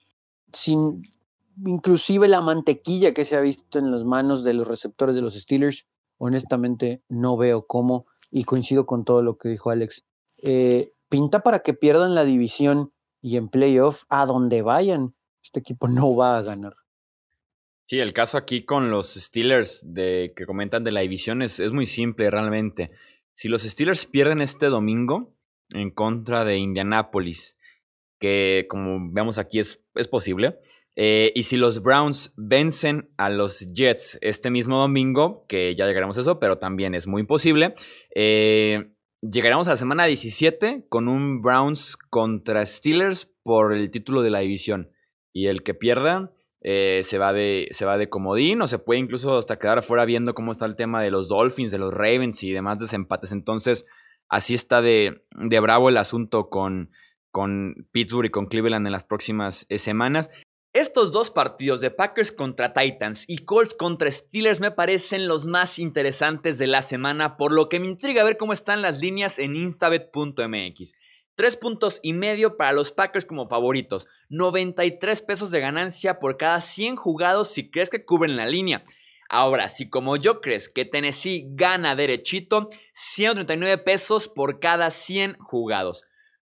[0.53, 1.03] sin
[1.67, 5.35] inclusive la mantequilla que se ha visto en las manos de los receptores de los
[5.35, 5.87] Steelers,
[6.19, 10.05] honestamente no veo cómo, y coincido con todo lo que dijo Alex.
[10.43, 15.89] Eh, pinta para que pierdan la división y en playoff, a donde vayan, este equipo
[15.89, 16.75] no va a ganar.
[17.87, 21.73] Sí, el caso aquí con los Steelers de, que comentan de la división es, es
[21.73, 22.91] muy simple realmente.
[23.35, 25.35] Si los Steelers pierden este domingo
[25.71, 27.59] en contra de Indianapolis,
[28.19, 30.59] que como vemos aquí es, es posible,
[30.95, 36.19] eh, y si los Browns vencen a los Jets este mismo domingo, que ya llegaremos
[36.19, 37.75] a eso, pero también es muy imposible,
[38.15, 38.93] eh,
[39.23, 44.41] llegaremos a la semana 17 con un Browns contra Steelers por el título de la
[44.41, 44.91] división.
[45.33, 46.31] Y el que pierda
[46.65, 50.05] eh, se, va de, se va de comodín o se puede incluso hasta quedar afuera
[50.05, 53.33] viendo cómo está el tema de los Dolphins, de los Ravens y demás desempates.
[53.33, 53.87] Entonces,
[54.29, 56.91] así está de, de bravo el asunto con,
[57.31, 60.31] con Pittsburgh y con Cleveland en las próximas semanas.
[60.75, 65.79] Estos dos partidos de Packers contra Titans y Colts contra Steelers me parecen los más
[65.79, 69.55] interesantes de la semana, por lo que me intriga ver cómo están las líneas en
[69.55, 70.95] instabet.mx.
[71.35, 76.61] Tres puntos y medio para los Packers como favoritos, 93 pesos de ganancia por cada
[76.61, 78.85] 100 jugados si crees que cubren la línea.
[79.31, 86.05] Ahora, si como yo crees que Tennessee gana derechito, 139 pesos por cada 100 jugados.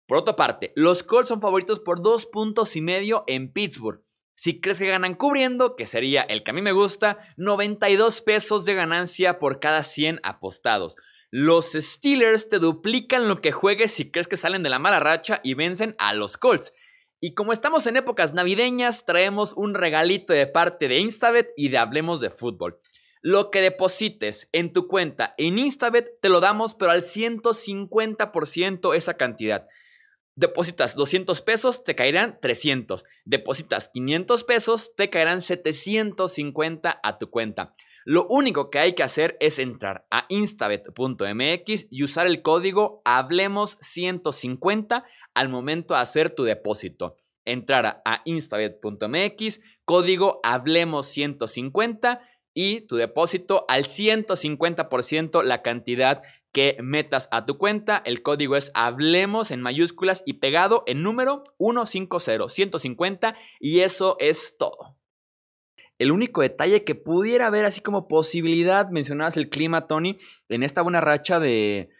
[0.08, 4.02] Por otra parte, los Colts son favoritos por dos puntos y medio en Pittsburgh.
[4.34, 8.64] Si crees que ganan cubriendo, que sería el que a mí me gusta, 92 pesos
[8.64, 10.96] de ganancia por cada 100 apostados.
[11.34, 15.40] Los Steelers te duplican lo que juegues si crees que salen de la mala racha
[15.42, 16.74] y vencen a los Colts.
[17.22, 21.78] Y como estamos en épocas navideñas, traemos un regalito de parte de Instabet y de
[21.78, 22.78] Hablemos de Fútbol.
[23.22, 29.14] Lo que deposites en tu cuenta en Instabet te lo damos, pero al 150% esa
[29.14, 29.66] cantidad.
[30.34, 33.06] Depositas 200 pesos, te caerán 300.
[33.24, 37.74] Depositas 500 pesos, te caerán 750 a tu cuenta.
[38.04, 45.04] Lo único que hay que hacer es entrar a instabet.mx y usar el código Hablemos150
[45.34, 47.16] al momento de hacer tu depósito.
[47.44, 52.20] Entrar a instabet.mx, código Hablemos150
[52.54, 58.02] y tu depósito al 150% la cantidad que metas a tu cuenta.
[58.04, 64.56] El código es Hablemos en mayúsculas y pegado en número 150 150 y eso es
[64.58, 64.96] todo.
[66.02, 70.82] El único detalle que pudiera haber así como posibilidad, mencionabas el clima, Tony, en esta
[70.82, 71.90] buena racha de,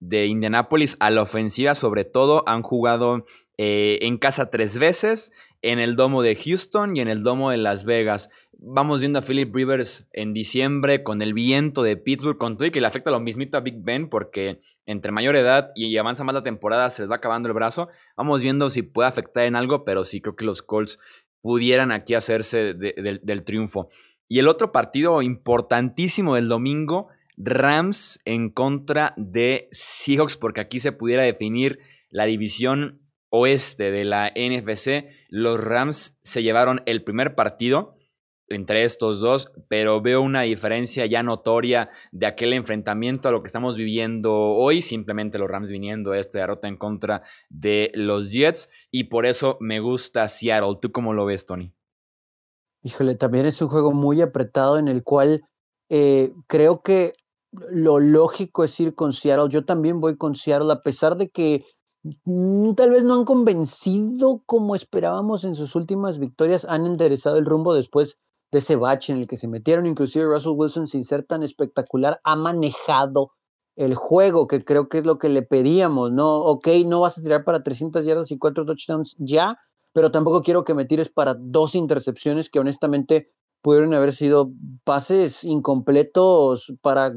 [0.00, 3.24] de Indianapolis a la ofensiva sobre todo, han jugado
[3.58, 5.30] eh, en casa tres veces,
[5.62, 8.30] en el domo de Houston y en el domo de Las Vegas.
[8.64, 12.72] Vamos viendo a Philip Rivers en diciembre con el viento de Pittsburgh, con todo y
[12.72, 16.34] que le afecta lo mismito a Big Ben porque entre mayor edad y avanza más
[16.34, 17.88] la temporada se les va acabando el brazo.
[18.16, 20.98] Vamos viendo si puede afectar en algo, pero sí creo que los Colts
[21.42, 23.88] pudieran aquí hacerse del triunfo.
[24.28, 30.92] Y el otro partido importantísimo del domingo, Rams en contra de Seahawks, porque aquí se
[30.92, 37.96] pudiera definir la división oeste de la NFC, los Rams se llevaron el primer partido
[38.52, 43.48] entre estos dos, pero veo una diferencia ya notoria de aquel enfrentamiento a lo que
[43.48, 48.70] estamos viviendo hoy, simplemente los Rams viniendo a esta derrota en contra de los Jets
[48.90, 50.78] y por eso me gusta Seattle.
[50.80, 51.72] ¿Tú cómo lo ves, Tony?
[52.82, 55.44] Híjole, también es un juego muy apretado en el cual
[55.88, 57.14] eh, creo que
[57.70, 59.50] lo lógico es ir con Seattle.
[59.50, 61.64] Yo también voy con Seattle, a pesar de que
[62.24, 67.46] Mm, tal vez no han convencido como esperábamos en sus últimas victorias, han enderezado el
[67.46, 68.18] rumbo después
[68.52, 72.20] de ese bache en el que se metieron, inclusive Russell Wilson sin ser tan espectacular
[72.22, 73.32] ha manejado
[73.74, 76.36] el juego, que creo que es lo que le pedíamos, ¿no?
[76.36, 79.58] Ok, no vas a tirar para 300 yardas y cuatro touchdowns ya,
[79.94, 84.52] pero tampoco quiero que me tires para dos intercepciones que honestamente pudieron haber sido
[84.84, 87.14] pases incompletos para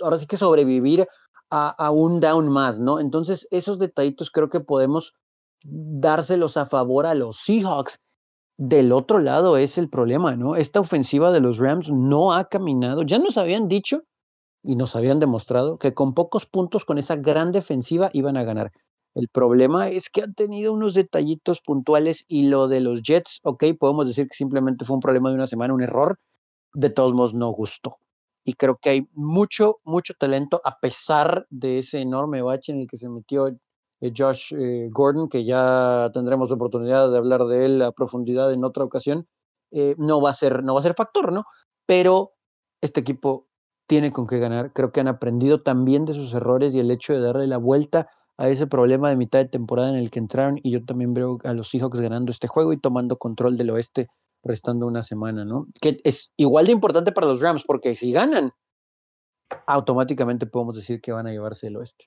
[0.00, 1.06] ahora sí que sobrevivir
[1.50, 2.98] a, un down más, ¿no?
[2.98, 5.14] Entonces, esos detallitos creo que podemos
[5.64, 8.00] dárselos a favor a los Seahawks.
[8.58, 10.56] Del otro lado es el problema, ¿no?
[10.56, 13.02] Esta ofensiva de los Rams no ha caminado.
[13.02, 14.02] Ya nos habían dicho
[14.62, 18.72] y nos habían demostrado que con pocos puntos, con esa gran defensiva, iban a ganar.
[19.14, 23.64] El problema es que han tenido unos detallitos puntuales y lo de los Jets, ok,
[23.78, 26.18] podemos decir que simplemente fue un problema de una semana, un error,
[26.74, 27.98] de todos modos no gustó
[28.44, 32.86] y creo que hay mucho, mucho talento a pesar de ese enorme bache en el
[32.86, 33.56] que se metió
[34.16, 38.84] Josh eh, Gordon, que ya tendremos oportunidad de hablar de él a profundidad en otra
[38.84, 39.26] ocasión,
[39.70, 41.44] eh, no, va a ser, no va a ser factor, ¿no?
[41.86, 42.32] Pero
[42.80, 43.48] este equipo
[43.86, 44.72] tiene con qué ganar.
[44.72, 48.08] Creo que han aprendido también de sus errores y el hecho de darle la vuelta
[48.36, 50.58] a ese problema de mitad de temporada en el que entraron.
[50.62, 54.08] Y yo también veo a los Seahawks ganando este juego y tomando control del oeste
[54.42, 55.66] restando una semana, ¿no?
[55.80, 58.52] Que es igual de importante para los Rams, porque si ganan,
[59.66, 62.06] automáticamente podemos decir que van a llevarse el oeste.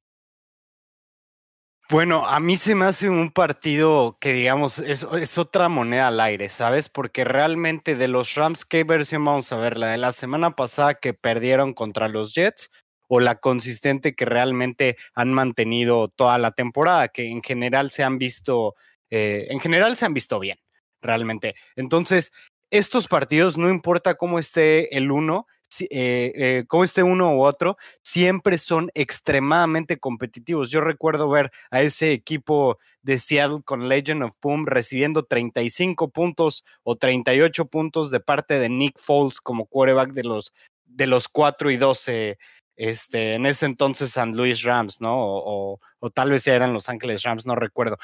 [1.89, 6.19] Bueno, a mí se me hace un partido que, digamos, es, es, otra moneda al
[6.19, 6.89] aire, ¿sabes?
[6.89, 9.77] Porque realmente de los Rams, ¿qué versión vamos a ver?
[9.77, 12.71] ¿La de la semana pasada que perdieron contra los Jets
[13.07, 18.17] o la consistente que realmente han mantenido toda la temporada, que en general se han
[18.17, 18.75] visto,
[19.09, 20.57] eh, en general se han visto bien?
[21.01, 21.55] realmente.
[21.75, 22.31] Entonces,
[22.71, 25.47] estos partidos, no importa cómo esté el uno,
[25.89, 30.69] eh, eh, cómo esté uno u otro, siempre son extremadamente competitivos.
[30.69, 36.63] Yo recuerdo ver a ese equipo de Seattle con Legend of Boom recibiendo 35 puntos
[36.83, 40.53] o 38 puntos de parte de Nick Foles como quarterback de los,
[40.85, 42.37] de los 4 y 12.
[42.77, 45.15] Este, en ese entonces San Luis Rams, ¿no?
[45.19, 47.97] O, o tal vez eran Los Ángeles Rams, no recuerdo.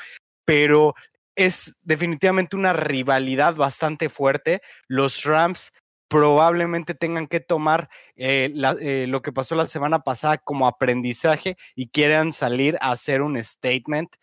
[0.46, 0.96] Pero
[1.36, 4.62] es definitivamente una rivalidad bastante fuerte.
[4.88, 5.72] Los Rams
[6.14, 11.88] probablemente tengan que tomar eh, eh, lo que pasó la semana pasada como aprendizaje y
[11.90, 14.16] quieran salir a hacer un statement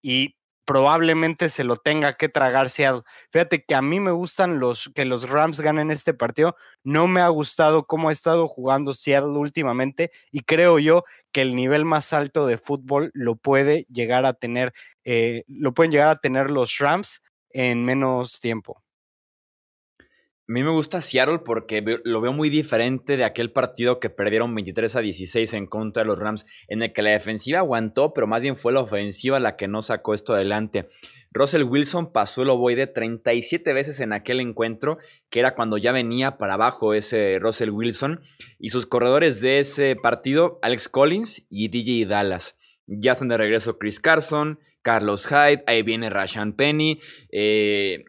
[0.00, 3.02] y probablemente se lo tenga que tragar Seattle.
[3.30, 6.56] Fíjate que a mí me gustan los que los Rams ganen este partido.
[6.82, 11.54] No me ha gustado cómo ha estado jugando Seattle últimamente y creo yo que el
[11.54, 14.72] nivel más alto de fútbol lo puede llegar a tener
[15.04, 18.83] eh, lo pueden llegar a tener los Rams en menos tiempo.
[20.46, 24.54] A mí me gusta Seattle porque lo veo muy diferente de aquel partido que perdieron
[24.54, 28.26] 23 a 16 en contra de los Rams, en el que la defensiva aguantó, pero
[28.26, 30.90] más bien fue la ofensiva la que no sacó esto adelante.
[31.32, 34.98] Russell Wilson pasó el ovoide 37 veces en aquel encuentro,
[35.30, 38.20] que era cuando ya venía para abajo ese Russell Wilson.
[38.58, 42.56] Y sus corredores de ese partido, Alex Collins y DJ Dallas.
[42.86, 47.00] Ya están de regreso Chris Carson, Carlos Hyde, ahí viene Rashan Penny.
[47.32, 48.04] Eh,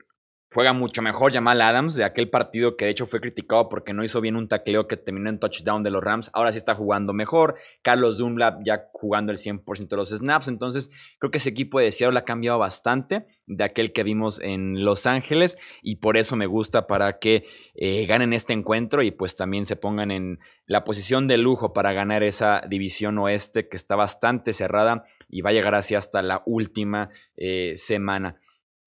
[0.55, 4.05] juega mucho mejor Jamal Adams de aquel partido que de hecho fue criticado porque no
[4.05, 6.31] hizo bien un tacleo que terminó en touchdown de los Rams.
[6.31, 7.55] Ahora sí está jugando mejor.
[7.81, 10.47] Carlos Dunlap ya jugando el 100% de los snaps.
[10.47, 10.89] Entonces
[11.19, 15.07] creo que ese equipo de Seattle ha cambiado bastante de aquel que vimos en Los
[15.07, 17.43] Ángeles y por eso me gusta para que
[17.75, 21.91] eh, ganen este encuentro y pues también se pongan en la posición de lujo para
[21.91, 26.43] ganar esa división oeste que está bastante cerrada y va a llegar así hasta la
[26.45, 28.37] última eh, semana.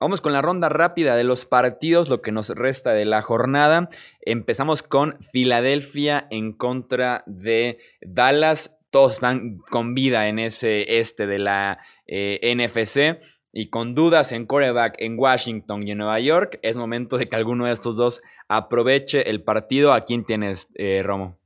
[0.00, 3.88] Vamos con la ronda rápida de los partidos, lo que nos resta de la jornada.
[4.20, 8.78] Empezamos con Filadelfia en contra de Dallas.
[8.90, 13.20] Todos están con vida en ese este de la eh, NFC.
[13.52, 17.34] Y con dudas en coreback en Washington y en Nueva York, es momento de que
[17.34, 19.92] alguno de estos dos aproveche el partido.
[19.92, 21.37] ¿A quién tienes, eh, Romo?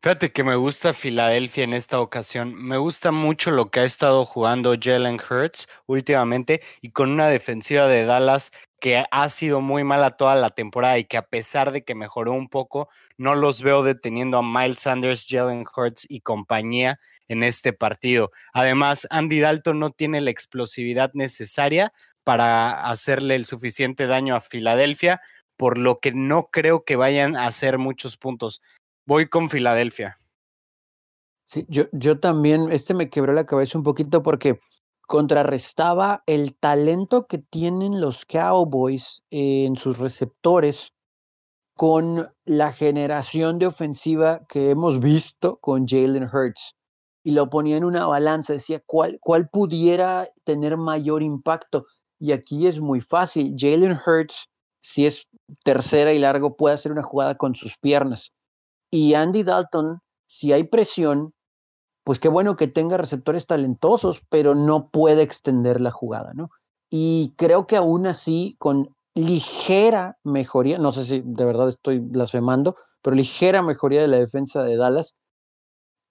[0.00, 2.54] Fíjate que me gusta Filadelfia en esta ocasión.
[2.54, 7.88] Me gusta mucho lo que ha estado jugando Jalen Hurts últimamente y con una defensiva
[7.88, 11.82] de Dallas que ha sido muy mala toda la temporada y que a pesar de
[11.82, 17.00] que mejoró un poco, no los veo deteniendo a Miles Sanders, Jalen Hurts y compañía
[17.26, 18.30] en este partido.
[18.52, 21.92] Además, Andy Dalton no tiene la explosividad necesaria
[22.22, 25.20] para hacerle el suficiente daño a Filadelfia,
[25.56, 28.62] por lo que no creo que vayan a hacer muchos puntos.
[29.08, 30.18] Voy con Filadelfia.
[31.46, 34.60] Sí, yo, yo también, este me quebró la cabeza un poquito porque
[35.06, 40.92] contrarrestaba el talento que tienen los Cowboys en sus receptores
[41.74, 46.74] con la generación de ofensiva que hemos visto con Jalen Hurts.
[47.24, 51.86] Y lo ponía en una balanza, decía cuál, cuál pudiera tener mayor impacto.
[52.18, 53.54] Y aquí es muy fácil.
[53.56, 54.50] Jalen Hurts,
[54.82, 55.28] si es
[55.64, 58.34] tercera y largo, puede hacer una jugada con sus piernas.
[58.90, 61.34] Y Andy Dalton, si hay presión,
[62.04, 66.50] pues qué bueno que tenga receptores talentosos, pero no puede extender la jugada, ¿no?
[66.90, 72.76] Y creo que aún así, con ligera mejoría, no sé si de verdad estoy blasfemando,
[73.02, 75.16] pero ligera mejoría de la defensa de Dallas,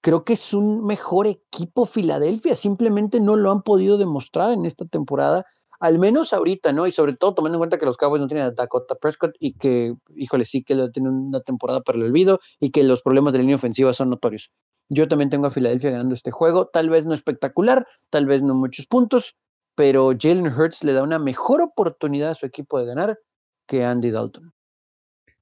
[0.01, 4.85] creo que es un mejor equipo Filadelfia, simplemente no lo han podido demostrar en esta
[4.85, 5.45] temporada
[5.79, 6.87] al menos ahorita, ¿no?
[6.87, 9.53] Y sobre todo tomando en cuenta que los Cowboys no tienen a Dakota Prescott y
[9.53, 13.39] que, híjole, sí que tienen una temporada para el olvido y que los problemas de
[13.39, 14.51] línea ofensiva son notorios.
[14.89, 18.55] Yo también tengo a Filadelfia ganando este juego, tal vez no espectacular, tal vez no
[18.55, 19.35] muchos puntos,
[19.75, 23.19] pero Jalen Hurts le da una mejor oportunidad a su equipo de ganar
[23.67, 24.53] que Andy Dalton.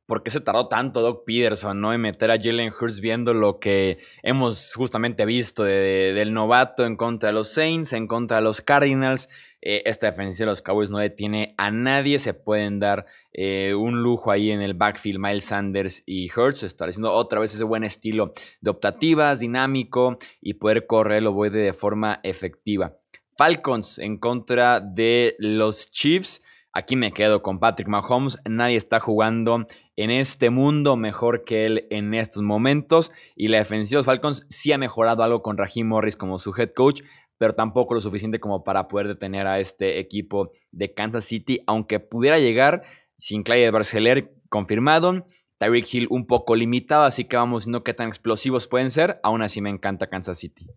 [0.08, 1.92] ¿Por qué se tardó tanto Doc Peterson ¿no?
[1.92, 7.30] en meter a Jalen Hurts viendo lo que hemos justamente visto del novato en contra
[7.30, 9.30] de los Saints, en contra de los Cardinals?
[9.68, 12.20] Eh, esta defensa de los Cowboys no detiene a nadie.
[12.20, 15.20] Se pueden dar eh, un lujo ahí en el backfield.
[15.20, 20.86] Miles Sanders y Hurts estableciendo otra vez ese buen estilo de optativas, dinámico y poder
[20.86, 22.94] correr el ovoide de forma efectiva.
[23.36, 26.44] Falcons en contra de los Chiefs.
[26.72, 28.38] Aquí me quedo con Patrick Mahomes.
[28.48, 33.12] Nadie está jugando en este mundo mejor que él en estos momentos.
[33.36, 36.54] Y la defensiva de los Falcons sí ha mejorado algo con Raheem Morris como su
[36.56, 37.02] head coach
[37.38, 42.00] pero tampoco lo suficiente como para poder detener a este equipo de Kansas City, aunque
[42.00, 42.84] pudiera llegar
[43.18, 45.28] sin Clyde Barceler confirmado.
[45.58, 49.20] Tyreek Hill un poco limitado, así que vamos viendo qué tan explosivos pueden ser.
[49.24, 50.68] Aún así me encanta Kansas City.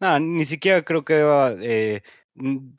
[0.00, 2.02] No, ni siquiera creo que deba, eh,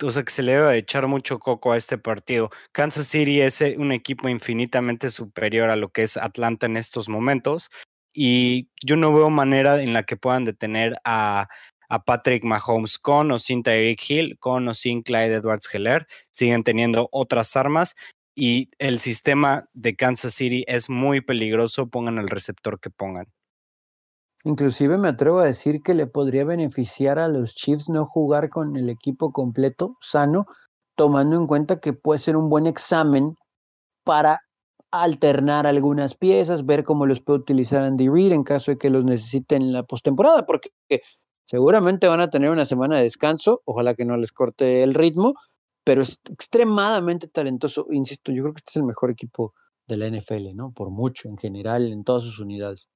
[0.02, 2.50] o sea, que se le deba echar mucho coco a este partido.
[2.72, 7.10] Kansas City es eh, un equipo infinitamente superior a lo que es Atlanta en estos
[7.10, 7.70] momentos
[8.14, 11.48] y yo no veo manera en la que puedan detener a
[11.92, 16.08] a Patrick Mahomes con o sin Tyreek Hill, con o sin Clyde Edwards Heller.
[16.32, 17.96] Siguen teniendo otras armas
[18.34, 23.26] y el sistema de Kansas City es muy peligroso, pongan el receptor que pongan.
[24.46, 28.78] Inclusive me atrevo a decir que le podría beneficiar a los Chiefs no jugar con
[28.78, 30.46] el equipo completo, sano,
[30.96, 33.36] tomando en cuenta que puede ser un buen examen
[34.06, 34.40] para
[34.92, 39.04] alternar algunas piezas, ver cómo los puede utilizar Andy Reid en caso de que los
[39.04, 40.70] necesiten en la postemporada, porque
[41.46, 45.36] Seguramente van a tener una semana de descanso, ojalá que no les corte el ritmo,
[45.84, 47.88] pero es extremadamente talentoso.
[47.92, 49.54] Insisto, yo creo que este es el mejor equipo
[49.88, 50.72] de la NFL, ¿no?
[50.72, 52.88] Por mucho, en general, en todas sus unidades.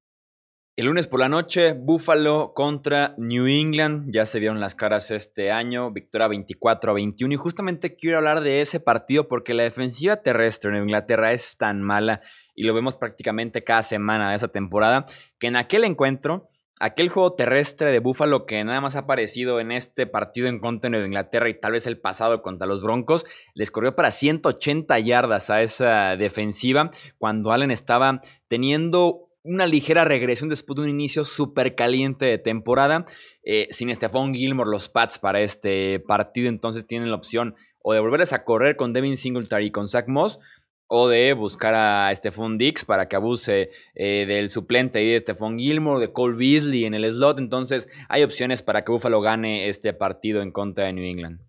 [0.78, 4.12] El lunes por la noche, Buffalo contra New England.
[4.14, 7.34] Ya se vieron las caras este año, victoria 24 a 21.
[7.34, 11.82] Y justamente quiero hablar de ese partido porque la defensiva terrestre en Inglaterra es tan
[11.82, 12.22] mala
[12.56, 15.06] y lo vemos prácticamente cada semana de esa temporada
[15.40, 16.50] que en aquel encuentro
[16.80, 20.90] aquel juego terrestre de Buffalo que nada más ha aparecido en este partido en contra
[20.90, 25.50] de Inglaterra y tal vez el pasado contra los Broncos, les corrió para 180 yardas
[25.50, 31.76] a esa defensiva cuando Allen estaba teniendo una ligera regresión después de un inicio súper
[31.76, 33.06] caliente de temporada.
[33.44, 37.56] Eh, sin Stephon Gilmore, los Pats para este partido, entonces tienen la opción
[37.88, 40.40] o de volverles a correr con Devin Singletary y con Zach Moss,
[40.88, 46.00] o de buscar a Stephon Dix para que abuse eh, del suplente de Stephon Gilmore,
[46.00, 47.40] de Cole Beasley en el slot.
[47.40, 51.42] Entonces, hay opciones para que Buffalo gane este partido en contra de New England.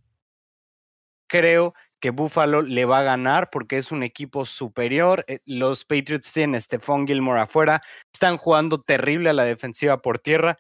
[1.29, 5.25] Creo que Buffalo le va a ganar porque es un equipo superior.
[5.29, 7.83] Eh, los Patriots tienen Stephon Gilmore afuera,
[8.13, 10.59] están jugando terrible a la defensiva por tierra.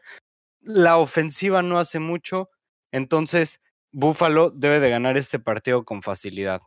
[0.61, 2.51] La ofensiva no hace mucho,
[2.91, 3.63] entonces
[3.93, 6.61] Buffalo debe de ganar este partido con facilidad.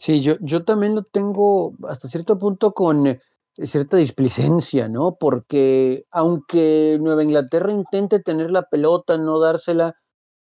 [0.00, 3.20] Sí, yo, yo también lo tengo hasta cierto punto con eh,
[3.64, 5.16] cierta displicencia, ¿no?
[5.18, 9.96] Porque aunque Nueva Inglaterra intente tener la pelota, no dársela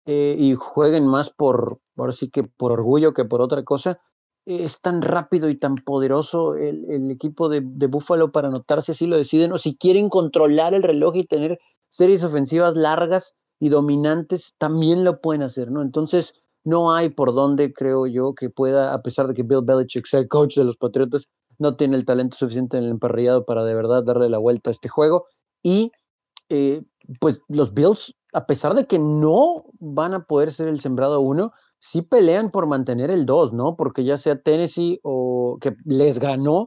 [0.04, 3.98] eh, y jueguen más por, ahora sí que por orgullo que por otra cosa,
[4.44, 9.06] es tan rápido y tan poderoso el, el equipo de, de Búfalo para anotarse si
[9.06, 14.54] lo deciden, o si quieren controlar el reloj y tener series ofensivas largas y dominantes,
[14.58, 15.80] también lo pueden hacer, ¿no?
[15.80, 16.34] Entonces,
[16.66, 20.18] no hay por dónde, creo yo, que pueda, a pesar de que Bill Belichick sea
[20.20, 23.74] el coach de los Patriotas, no tiene el talento suficiente en el emparrillado para de
[23.74, 25.26] verdad darle la vuelta a este juego.
[25.62, 25.92] Y
[26.48, 26.82] eh,
[27.20, 31.52] pues los Bills, a pesar de que no van a poder ser el sembrado uno,
[31.78, 33.76] sí pelean por mantener el 2, ¿no?
[33.76, 36.66] Porque ya sea Tennessee o que les ganó,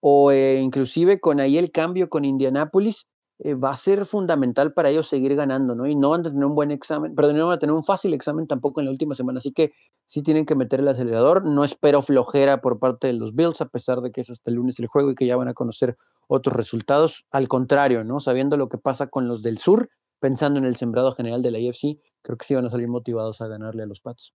[0.00, 3.06] o eh, inclusive con ahí el cambio con Indianapolis,
[3.42, 5.86] eh, va a ser fundamental para ellos seguir ganando, ¿no?
[5.86, 8.12] Y no van a tener un buen examen, perdón, no van a tener un fácil
[8.12, 9.72] examen tampoco en la última semana, así que
[10.04, 11.46] sí tienen que meter el acelerador.
[11.46, 14.56] No espero flojera por parte de los Bills, a pesar de que es hasta el
[14.56, 15.96] lunes el juego y que ya van a conocer
[16.28, 17.24] otros resultados.
[17.30, 18.20] Al contrario, ¿no?
[18.20, 19.88] Sabiendo lo que pasa con los del sur,
[20.18, 23.40] pensando en el sembrado general de la IFC, creo que sí van a salir motivados
[23.40, 24.34] a ganarle a los Pats.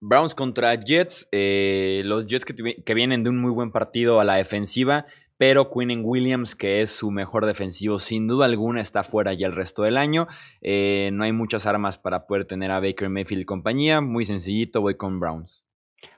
[0.00, 4.24] Browns contra Jets, eh, los Jets que, que, vienen de un muy buen partido a
[4.24, 5.06] la defensiva
[5.36, 9.54] pero Quinn Williams, que es su mejor defensivo, sin duda alguna está fuera ya el
[9.54, 10.26] resto del año.
[10.60, 14.00] Eh, no hay muchas armas para poder tener a Baker Mayfield y compañía.
[14.00, 15.64] Muy sencillito, voy con Browns.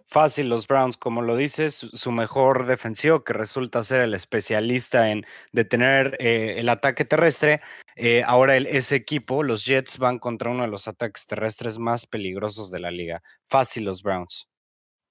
[0.07, 5.27] Fácil los Browns, como lo dices, su mejor defensivo, que resulta ser el especialista en
[5.53, 7.61] detener eh, el ataque terrestre.
[7.97, 12.71] Eh, ahora ese equipo, los Jets, van contra uno de los ataques terrestres más peligrosos
[12.71, 13.23] de la liga.
[13.47, 14.47] Fácil los Browns.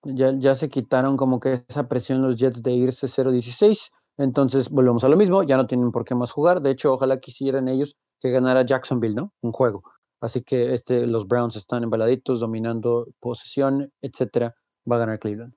[0.03, 5.03] Ya, ya se quitaron como que esa presión los Jets de irse 0-16 entonces volvemos
[5.03, 6.61] a lo mismo, ya no tienen por qué más jugar.
[6.61, 9.33] De hecho, ojalá quisieran ellos que ganara Jacksonville, ¿no?
[9.41, 9.83] Un juego.
[10.21, 14.55] Así que este, los Browns están embaladitos, dominando posesión, etcétera.
[14.89, 15.53] Va a ganar Cleveland.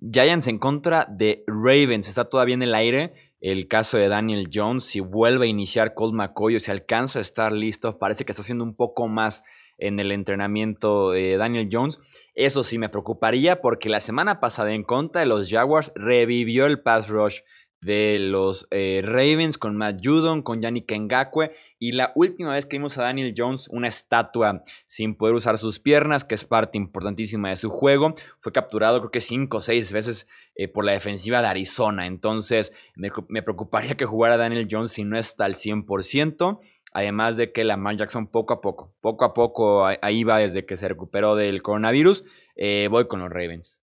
[0.00, 2.08] Giants en contra de Ravens.
[2.08, 4.84] Está todavía en el aire el caso de Daniel Jones.
[4.84, 8.42] Si vuelve a iniciar Colt McCoy o si alcanza a estar listo, parece que está
[8.42, 9.42] haciendo un poco más
[9.78, 12.00] en el entrenamiento de Daniel Jones.
[12.40, 16.80] Eso sí me preocuparía porque la semana pasada en contra de los Jaguars revivió el
[16.80, 17.40] pass rush
[17.82, 21.54] de los eh, Ravens con Matt Judon, con Yannick Ngakwe.
[21.78, 25.80] Y la última vez que vimos a Daniel Jones, una estatua sin poder usar sus
[25.80, 29.92] piernas, que es parte importantísima de su juego, fue capturado creo que cinco o seis
[29.92, 32.06] veces eh, por la defensiva de Arizona.
[32.06, 36.58] Entonces me, me preocuparía que jugara Daniel Jones si no está al 100%.
[36.92, 40.76] Además de que Lamar Jackson poco a poco, poco a poco ahí va desde que
[40.76, 42.24] se recuperó del coronavirus.
[42.56, 43.80] Eh, voy con los Ravens.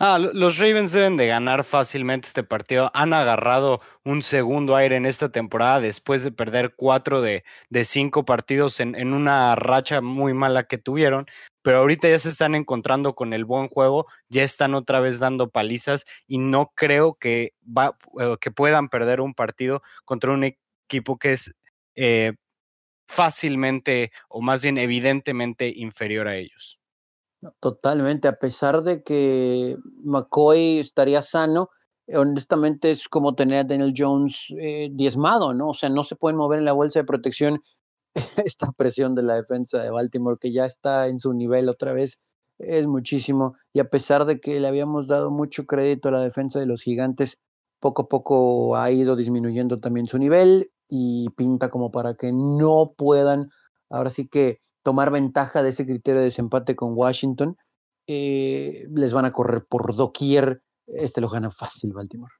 [0.00, 2.90] Ah, los Ravens deben de ganar fácilmente este partido.
[2.94, 8.24] Han agarrado un segundo aire en esta temporada después de perder cuatro de, de cinco
[8.24, 11.26] partidos en, en, una racha muy mala que tuvieron.
[11.62, 15.50] Pero ahorita ya se están encontrando con el buen juego, ya están otra vez dando
[15.50, 20.44] palizas y no creo que, va, eh, que puedan perder un partido contra un
[20.88, 21.54] equipo que es
[21.94, 22.32] eh,
[23.06, 26.78] fácilmente o más bien evidentemente inferior a ellos.
[27.60, 31.68] Totalmente, a pesar de que McCoy estaría sano,
[32.08, 35.70] honestamente es como tener a Daniel Jones eh, diezmado, ¿no?
[35.70, 37.62] O sea, no se pueden mover en la bolsa de protección
[38.44, 42.20] esta presión de la defensa de Baltimore, que ya está en su nivel otra vez,
[42.58, 43.56] es muchísimo.
[43.72, 46.82] Y a pesar de que le habíamos dado mucho crédito a la defensa de los
[46.82, 47.38] gigantes,
[47.80, 52.94] poco a poco ha ido disminuyendo también su nivel y pinta como para que no
[52.96, 53.50] puedan,
[53.90, 57.56] ahora sí que tomar ventaja de ese criterio de desempate con Washington.
[58.06, 60.62] Eh, les van a correr por doquier.
[60.86, 62.32] Este lo gana fácil Baltimore.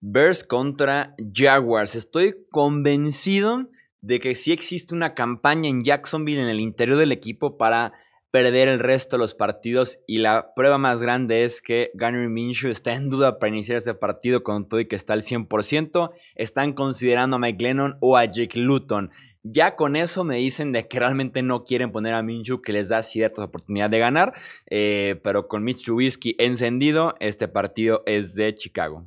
[0.00, 1.94] Bears contra Jaguars.
[1.94, 3.68] Estoy convencido
[4.00, 7.92] de que sí existe una campaña en Jacksonville en el interior del equipo para
[8.30, 12.70] perder el resto de los partidos y la prueba más grande es que Garner Minshew
[12.70, 16.10] está en duda para iniciar este partido con todo y que está al 100%.
[16.34, 19.10] Están considerando a Mike Lennon o a Jake Luton.
[19.42, 22.88] Ya con eso me dicen de que realmente no quieren poner a Minshew que les
[22.88, 24.34] da ciertas oportunidades de ganar,
[24.68, 29.06] eh, pero con Mitch Trubisky encendido, este partido es de Chicago.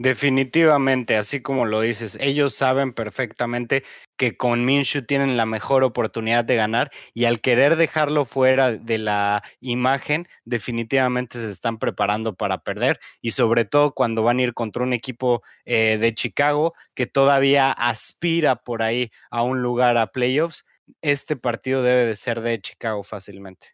[0.00, 3.82] Definitivamente, así como lo dices, ellos saben perfectamente
[4.16, 8.98] que con Minshew tienen la mejor oportunidad de ganar y al querer dejarlo fuera de
[8.98, 14.54] la imagen, definitivamente se están preparando para perder y sobre todo cuando van a ir
[14.54, 20.12] contra un equipo eh, de Chicago que todavía aspira por ahí a un lugar a
[20.12, 20.64] playoffs,
[21.02, 23.68] este partido debe de ser de Chicago fácilmente.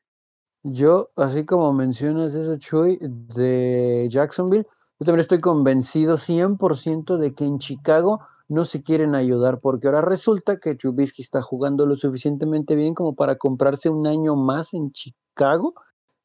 [0.62, 4.66] Yo, así como mencionas eso, Chuy, de Jacksonville,
[5.05, 10.59] también estoy convencido 100% de que en Chicago no se quieren ayudar, porque ahora resulta
[10.59, 15.75] que Trubisky está jugando lo suficientemente bien como para comprarse un año más en Chicago.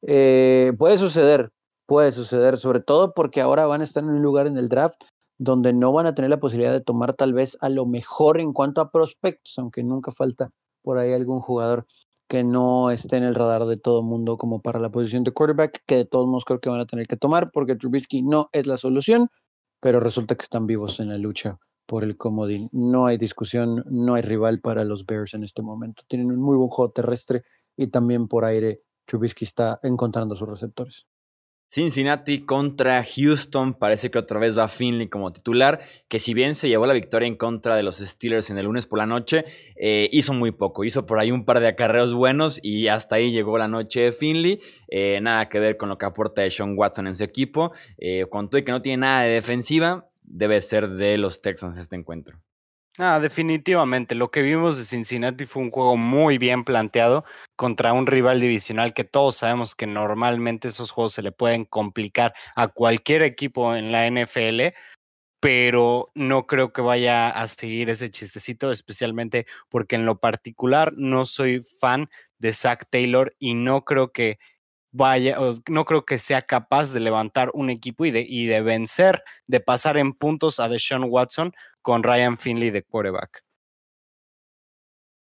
[0.02, 1.52] Eh, puede suceder,
[1.86, 5.02] puede suceder, sobre todo porque ahora van a estar en un lugar en el draft
[5.38, 8.52] donde no van a tener la posibilidad de tomar tal vez a lo mejor en
[8.54, 10.52] cuanto a prospectos, aunque nunca falta
[10.84, 11.86] por ahí algún jugador
[12.30, 15.84] que no esté en el radar de todo mundo como para la posición de quarterback,
[15.88, 18.68] que de todos modos creo que van a tener que tomar, porque Trubisky no es
[18.68, 19.30] la solución,
[19.82, 21.58] pero resulta que están vivos en la lucha
[21.88, 22.70] por el comodín.
[22.72, 26.04] No hay discusión, no hay rival para los Bears en este momento.
[26.08, 27.44] Tienen un muy buen juego terrestre
[27.76, 31.08] y también por aire Trubisky está encontrando sus receptores.
[31.72, 36.68] Cincinnati contra Houston, parece que otra vez va Finley como titular, que si bien se
[36.68, 39.46] llevó la victoria en contra de los Steelers en el lunes por la noche,
[39.76, 43.32] eh, hizo muy poco, hizo por ahí un par de acarreos buenos y hasta ahí
[43.32, 47.06] llegó la noche de Finley, eh, nada que ver con lo que aporta Sean Watson
[47.06, 50.90] en su equipo, eh, con todo y que no tiene nada de defensiva, debe ser
[50.90, 52.40] de los Texans este encuentro.
[53.02, 54.14] Ah, definitivamente.
[54.14, 57.24] Lo que vimos de Cincinnati fue un juego muy bien planteado
[57.56, 62.34] contra un rival divisional que todos sabemos que normalmente esos juegos se le pueden complicar
[62.58, 64.74] a cualquier equipo en la NFL,
[65.40, 71.26] pero no creo que vaya a seguir ese chistecito, especialmente porque en lo particular no
[71.26, 74.40] soy fan de Zach Taylor y no creo que
[74.92, 75.38] vaya,
[75.70, 79.60] no creo que sea capaz de levantar un equipo y de, y de vencer, de
[79.60, 83.44] pasar en puntos a Deshaun Watson con Ryan Finley de quarterback.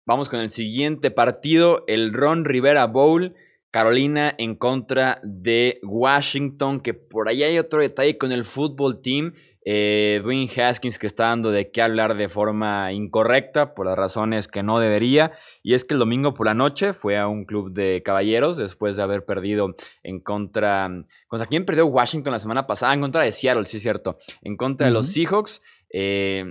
[0.05, 3.35] Vamos con el siguiente partido, el Ron Rivera Bowl.
[3.71, 9.33] Carolina en contra de Washington, que por ahí hay otro detalle con el fútbol team.
[9.71, 14.47] Eh, Dwayne Haskins que está dando de qué hablar de forma incorrecta por las razones
[14.47, 15.31] que no debería.
[15.61, 18.97] Y es que el domingo por la noche fue a un club de caballeros después
[18.97, 20.89] de haber perdido en contra.
[21.27, 22.95] ¿Contra quién perdió Washington la semana pasada?
[22.95, 24.17] En contra de Seattle, sí es cierto.
[24.41, 25.61] En contra de los Seahawks.
[25.91, 26.45] Eh,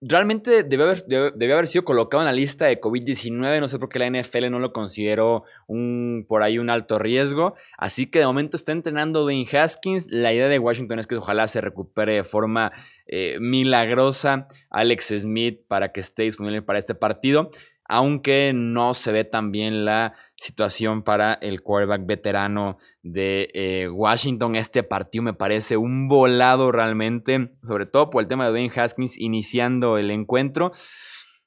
[0.00, 3.60] realmente debe haber, haber, sido colocado en la lista de COVID-19.
[3.60, 7.54] No sé por qué la NFL no lo consideró un, por ahí un alto riesgo.
[7.76, 10.06] Así que de momento está entrenando Ben Haskins.
[10.10, 12.72] La idea de Washington es que ojalá se recupere de forma
[13.06, 17.50] eh, milagrosa Alex Smith para que esté disponible para este partido
[17.88, 24.54] aunque no se ve tan bien la situación para el quarterback veterano de eh, Washington.
[24.54, 29.18] Este partido me parece un volado realmente, sobre todo por el tema de Ben Haskins
[29.18, 30.70] iniciando el encuentro.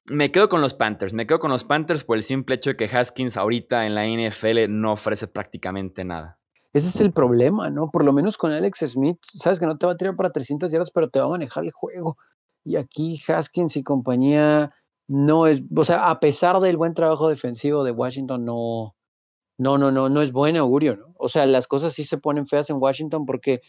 [0.09, 2.75] Me quedo con los Panthers, me quedo con los Panthers por el simple hecho de
[2.75, 6.39] que Haskins ahorita en la NFL no ofrece prácticamente nada.
[6.73, 7.91] Ese es el problema, ¿no?
[7.91, 10.71] Por lo menos con Alex Smith, sabes que no te va a tirar para 300
[10.71, 12.17] yardas, pero te va a manejar el juego.
[12.63, 14.73] Y aquí Haskins y compañía
[15.07, 18.95] no es, o sea, a pesar del buen trabajo defensivo de Washington, no,
[19.57, 21.13] no, no, no, no es buen augurio, ¿no?
[21.17, 23.61] O sea, las cosas sí se ponen feas en Washington porque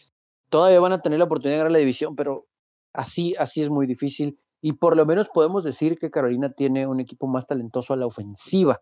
[0.49, 2.47] todavía van a tener la oportunidad de ganar la división, pero
[2.93, 4.39] así, así es muy difícil.
[4.61, 8.05] Y por lo menos podemos decir que Carolina tiene un equipo más talentoso a la
[8.05, 8.81] ofensiva.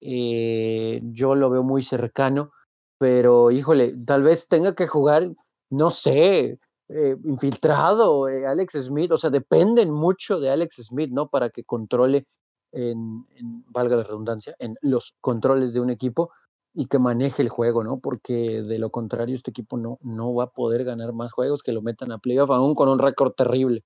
[0.00, 2.52] Eh, yo lo veo muy cercano,
[2.98, 5.30] pero híjole, tal vez tenga que jugar,
[5.70, 6.58] no sé,
[6.88, 11.28] eh, infiltrado, eh, Alex Smith, o sea, dependen mucho de Alex Smith, ¿no?
[11.28, 12.26] Para que controle,
[12.72, 13.26] en,
[13.66, 16.30] valga la redundancia, en los controles de un equipo
[16.74, 17.98] y que maneje el juego, ¿no?
[17.98, 21.72] Porque de lo contrario, este equipo no, no va a poder ganar más juegos que
[21.72, 23.84] lo metan a playoff, aún con un récord terrible.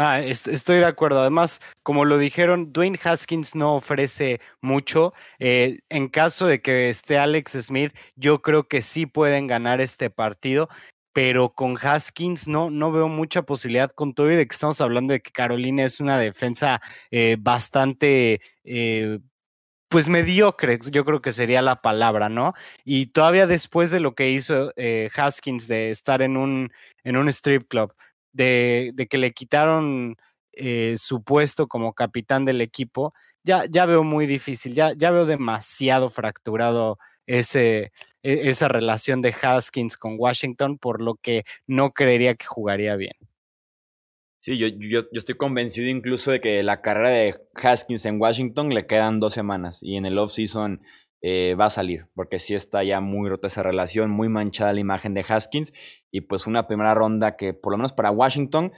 [0.00, 1.20] Ah, estoy de acuerdo.
[1.20, 5.12] Además, como lo dijeron, Dwayne Haskins no ofrece mucho.
[5.40, 10.08] Eh, en caso de que esté Alex Smith, yo creo que sí pueden ganar este
[10.08, 10.68] partido,
[11.12, 15.14] pero con Haskins no, no veo mucha posibilidad con todo y de que estamos hablando
[15.14, 16.80] de que Carolina es una defensa
[17.10, 18.40] eh, bastante...
[18.64, 19.18] Eh,
[19.88, 22.52] pues mediocre, yo creo que sería la palabra, ¿no?
[22.84, 24.70] Y todavía después de lo que hizo
[25.16, 26.70] Haskins de estar en un,
[27.04, 27.94] en un strip club,
[28.38, 30.16] de, que le quitaron
[30.52, 33.12] eh, su puesto como capitán del equipo,
[33.42, 39.34] ya, ya veo muy difícil, ya, ya veo demasiado fracturado ese, e, esa relación de
[39.42, 43.14] Haskins con Washington, por lo que no creería que jugaría bien.
[44.40, 48.72] Sí, yo, yo, yo, estoy convencido incluso de que la carrera de Haskins en Washington
[48.72, 50.80] le quedan dos semanas y en el off-season
[51.20, 54.78] eh, va a salir, porque sí está ya muy rota esa relación, muy manchada la
[54.78, 55.72] imagen de Haskins
[56.10, 58.72] y pues una primera ronda que por lo menos para Washington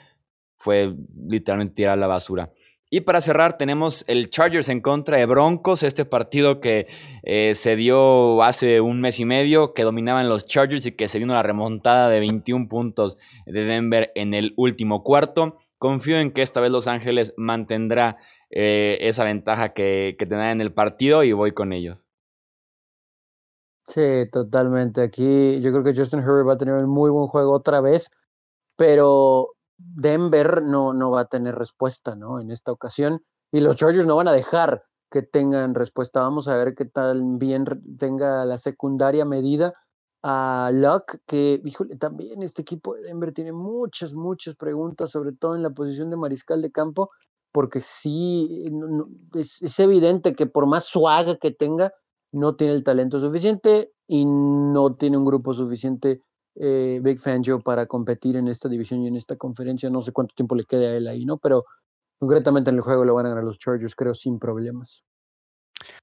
[0.56, 0.94] fue
[1.28, 2.50] literalmente tirar la basura.
[2.92, 6.88] Y para cerrar tenemos el Chargers en contra de Broncos, este partido que
[7.22, 11.20] eh, se dio hace un mes y medio, que dominaban los Chargers y que se
[11.20, 13.16] vino la remontada de 21 puntos
[13.46, 15.56] de Denver en el último cuarto.
[15.78, 18.16] Confío en que esta vez Los Ángeles mantendrá
[18.50, 22.09] eh, esa ventaja que, que tendrá en el partido y voy con ellos.
[23.90, 25.02] Sí, totalmente.
[25.02, 28.10] Aquí yo creo que Justin Herbert va a tener un muy buen juego otra vez,
[28.76, 32.40] pero Denver no, no va a tener respuesta, ¿no?
[32.40, 33.24] En esta ocasión.
[33.52, 36.20] Y los Chargers no van a dejar que tengan respuesta.
[36.20, 37.64] Vamos a ver qué tal bien
[37.98, 39.74] tenga la secundaria medida
[40.22, 45.56] a Luck, que, híjole, también este equipo de Denver tiene muchas, muchas preguntas, sobre todo
[45.56, 47.10] en la posición de mariscal de campo,
[47.52, 48.70] porque sí,
[49.34, 51.92] es, evidente que por más suaga que tenga,
[52.32, 56.22] no tiene el talento suficiente y no tiene un grupo suficiente
[56.56, 59.90] eh, Big Fangio para competir en esta división y en esta conferencia.
[59.90, 61.38] No sé cuánto tiempo le quede a él ahí, ¿no?
[61.38, 61.64] Pero
[62.18, 65.02] concretamente en el juego lo van a ganar los Chargers, creo, sin problemas.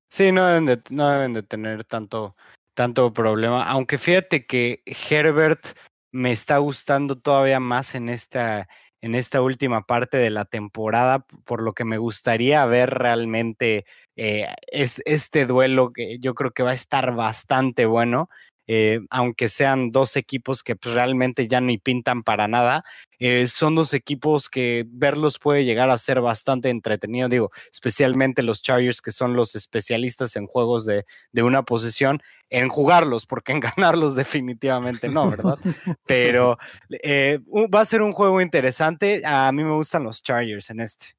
[0.09, 2.36] Sí, no deben de, no deben de tener tanto,
[2.73, 3.63] tanto problema.
[3.65, 5.78] Aunque fíjate que Herbert
[6.11, 8.67] me está gustando todavía más en esta,
[9.02, 13.86] en esta última parte de la temporada, por lo que me gustaría ver realmente
[14.16, 18.30] eh, es, este duelo que yo creo que va a estar bastante bueno.
[18.68, 22.84] Eh, aunque sean dos equipos que pues, realmente ya ni pintan para nada,
[23.20, 28.61] eh, son dos equipos que verlos puede llegar a ser bastante entretenido, digo, especialmente los
[28.61, 33.59] Chargers que son los especialistas en juegos de, de una posición, en jugarlos, porque en
[33.78, 35.57] ganarlos definitivamente no, ¿verdad?
[36.05, 36.57] Pero
[36.89, 37.39] eh,
[37.74, 41.18] va a ser un juego interesante, a mí me gustan los Chargers en este.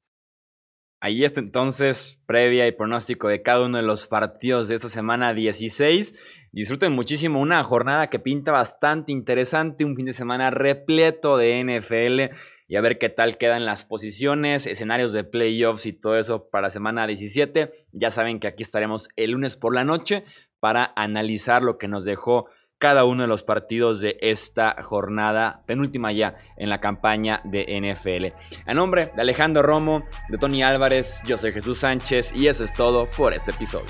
[1.01, 5.33] Ahí está entonces, previa y pronóstico de cada uno de los partidos de esta semana
[5.33, 6.13] 16.
[6.51, 12.35] Disfruten muchísimo una jornada que pinta bastante interesante, un fin de semana repleto de NFL
[12.67, 16.71] y a ver qué tal quedan las posiciones, escenarios de playoffs y todo eso para
[16.71, 17.71] semana 17.
[17.91, 20.23] Ya saben que aquí estaremos el lunes por la noche
[20.59, 22.47] para analizar lo que nos dejó
[22.79, 28.33] cada uno de los partidos de esta jornada, penúltima ya en la campaña de NFL.
[28.65, 32.73] A nombre de Alejandro Romo, de Tony Álvarez, yo soy Jesús Sánchez y eso es
[32.73, 33.89] todo por este episodio.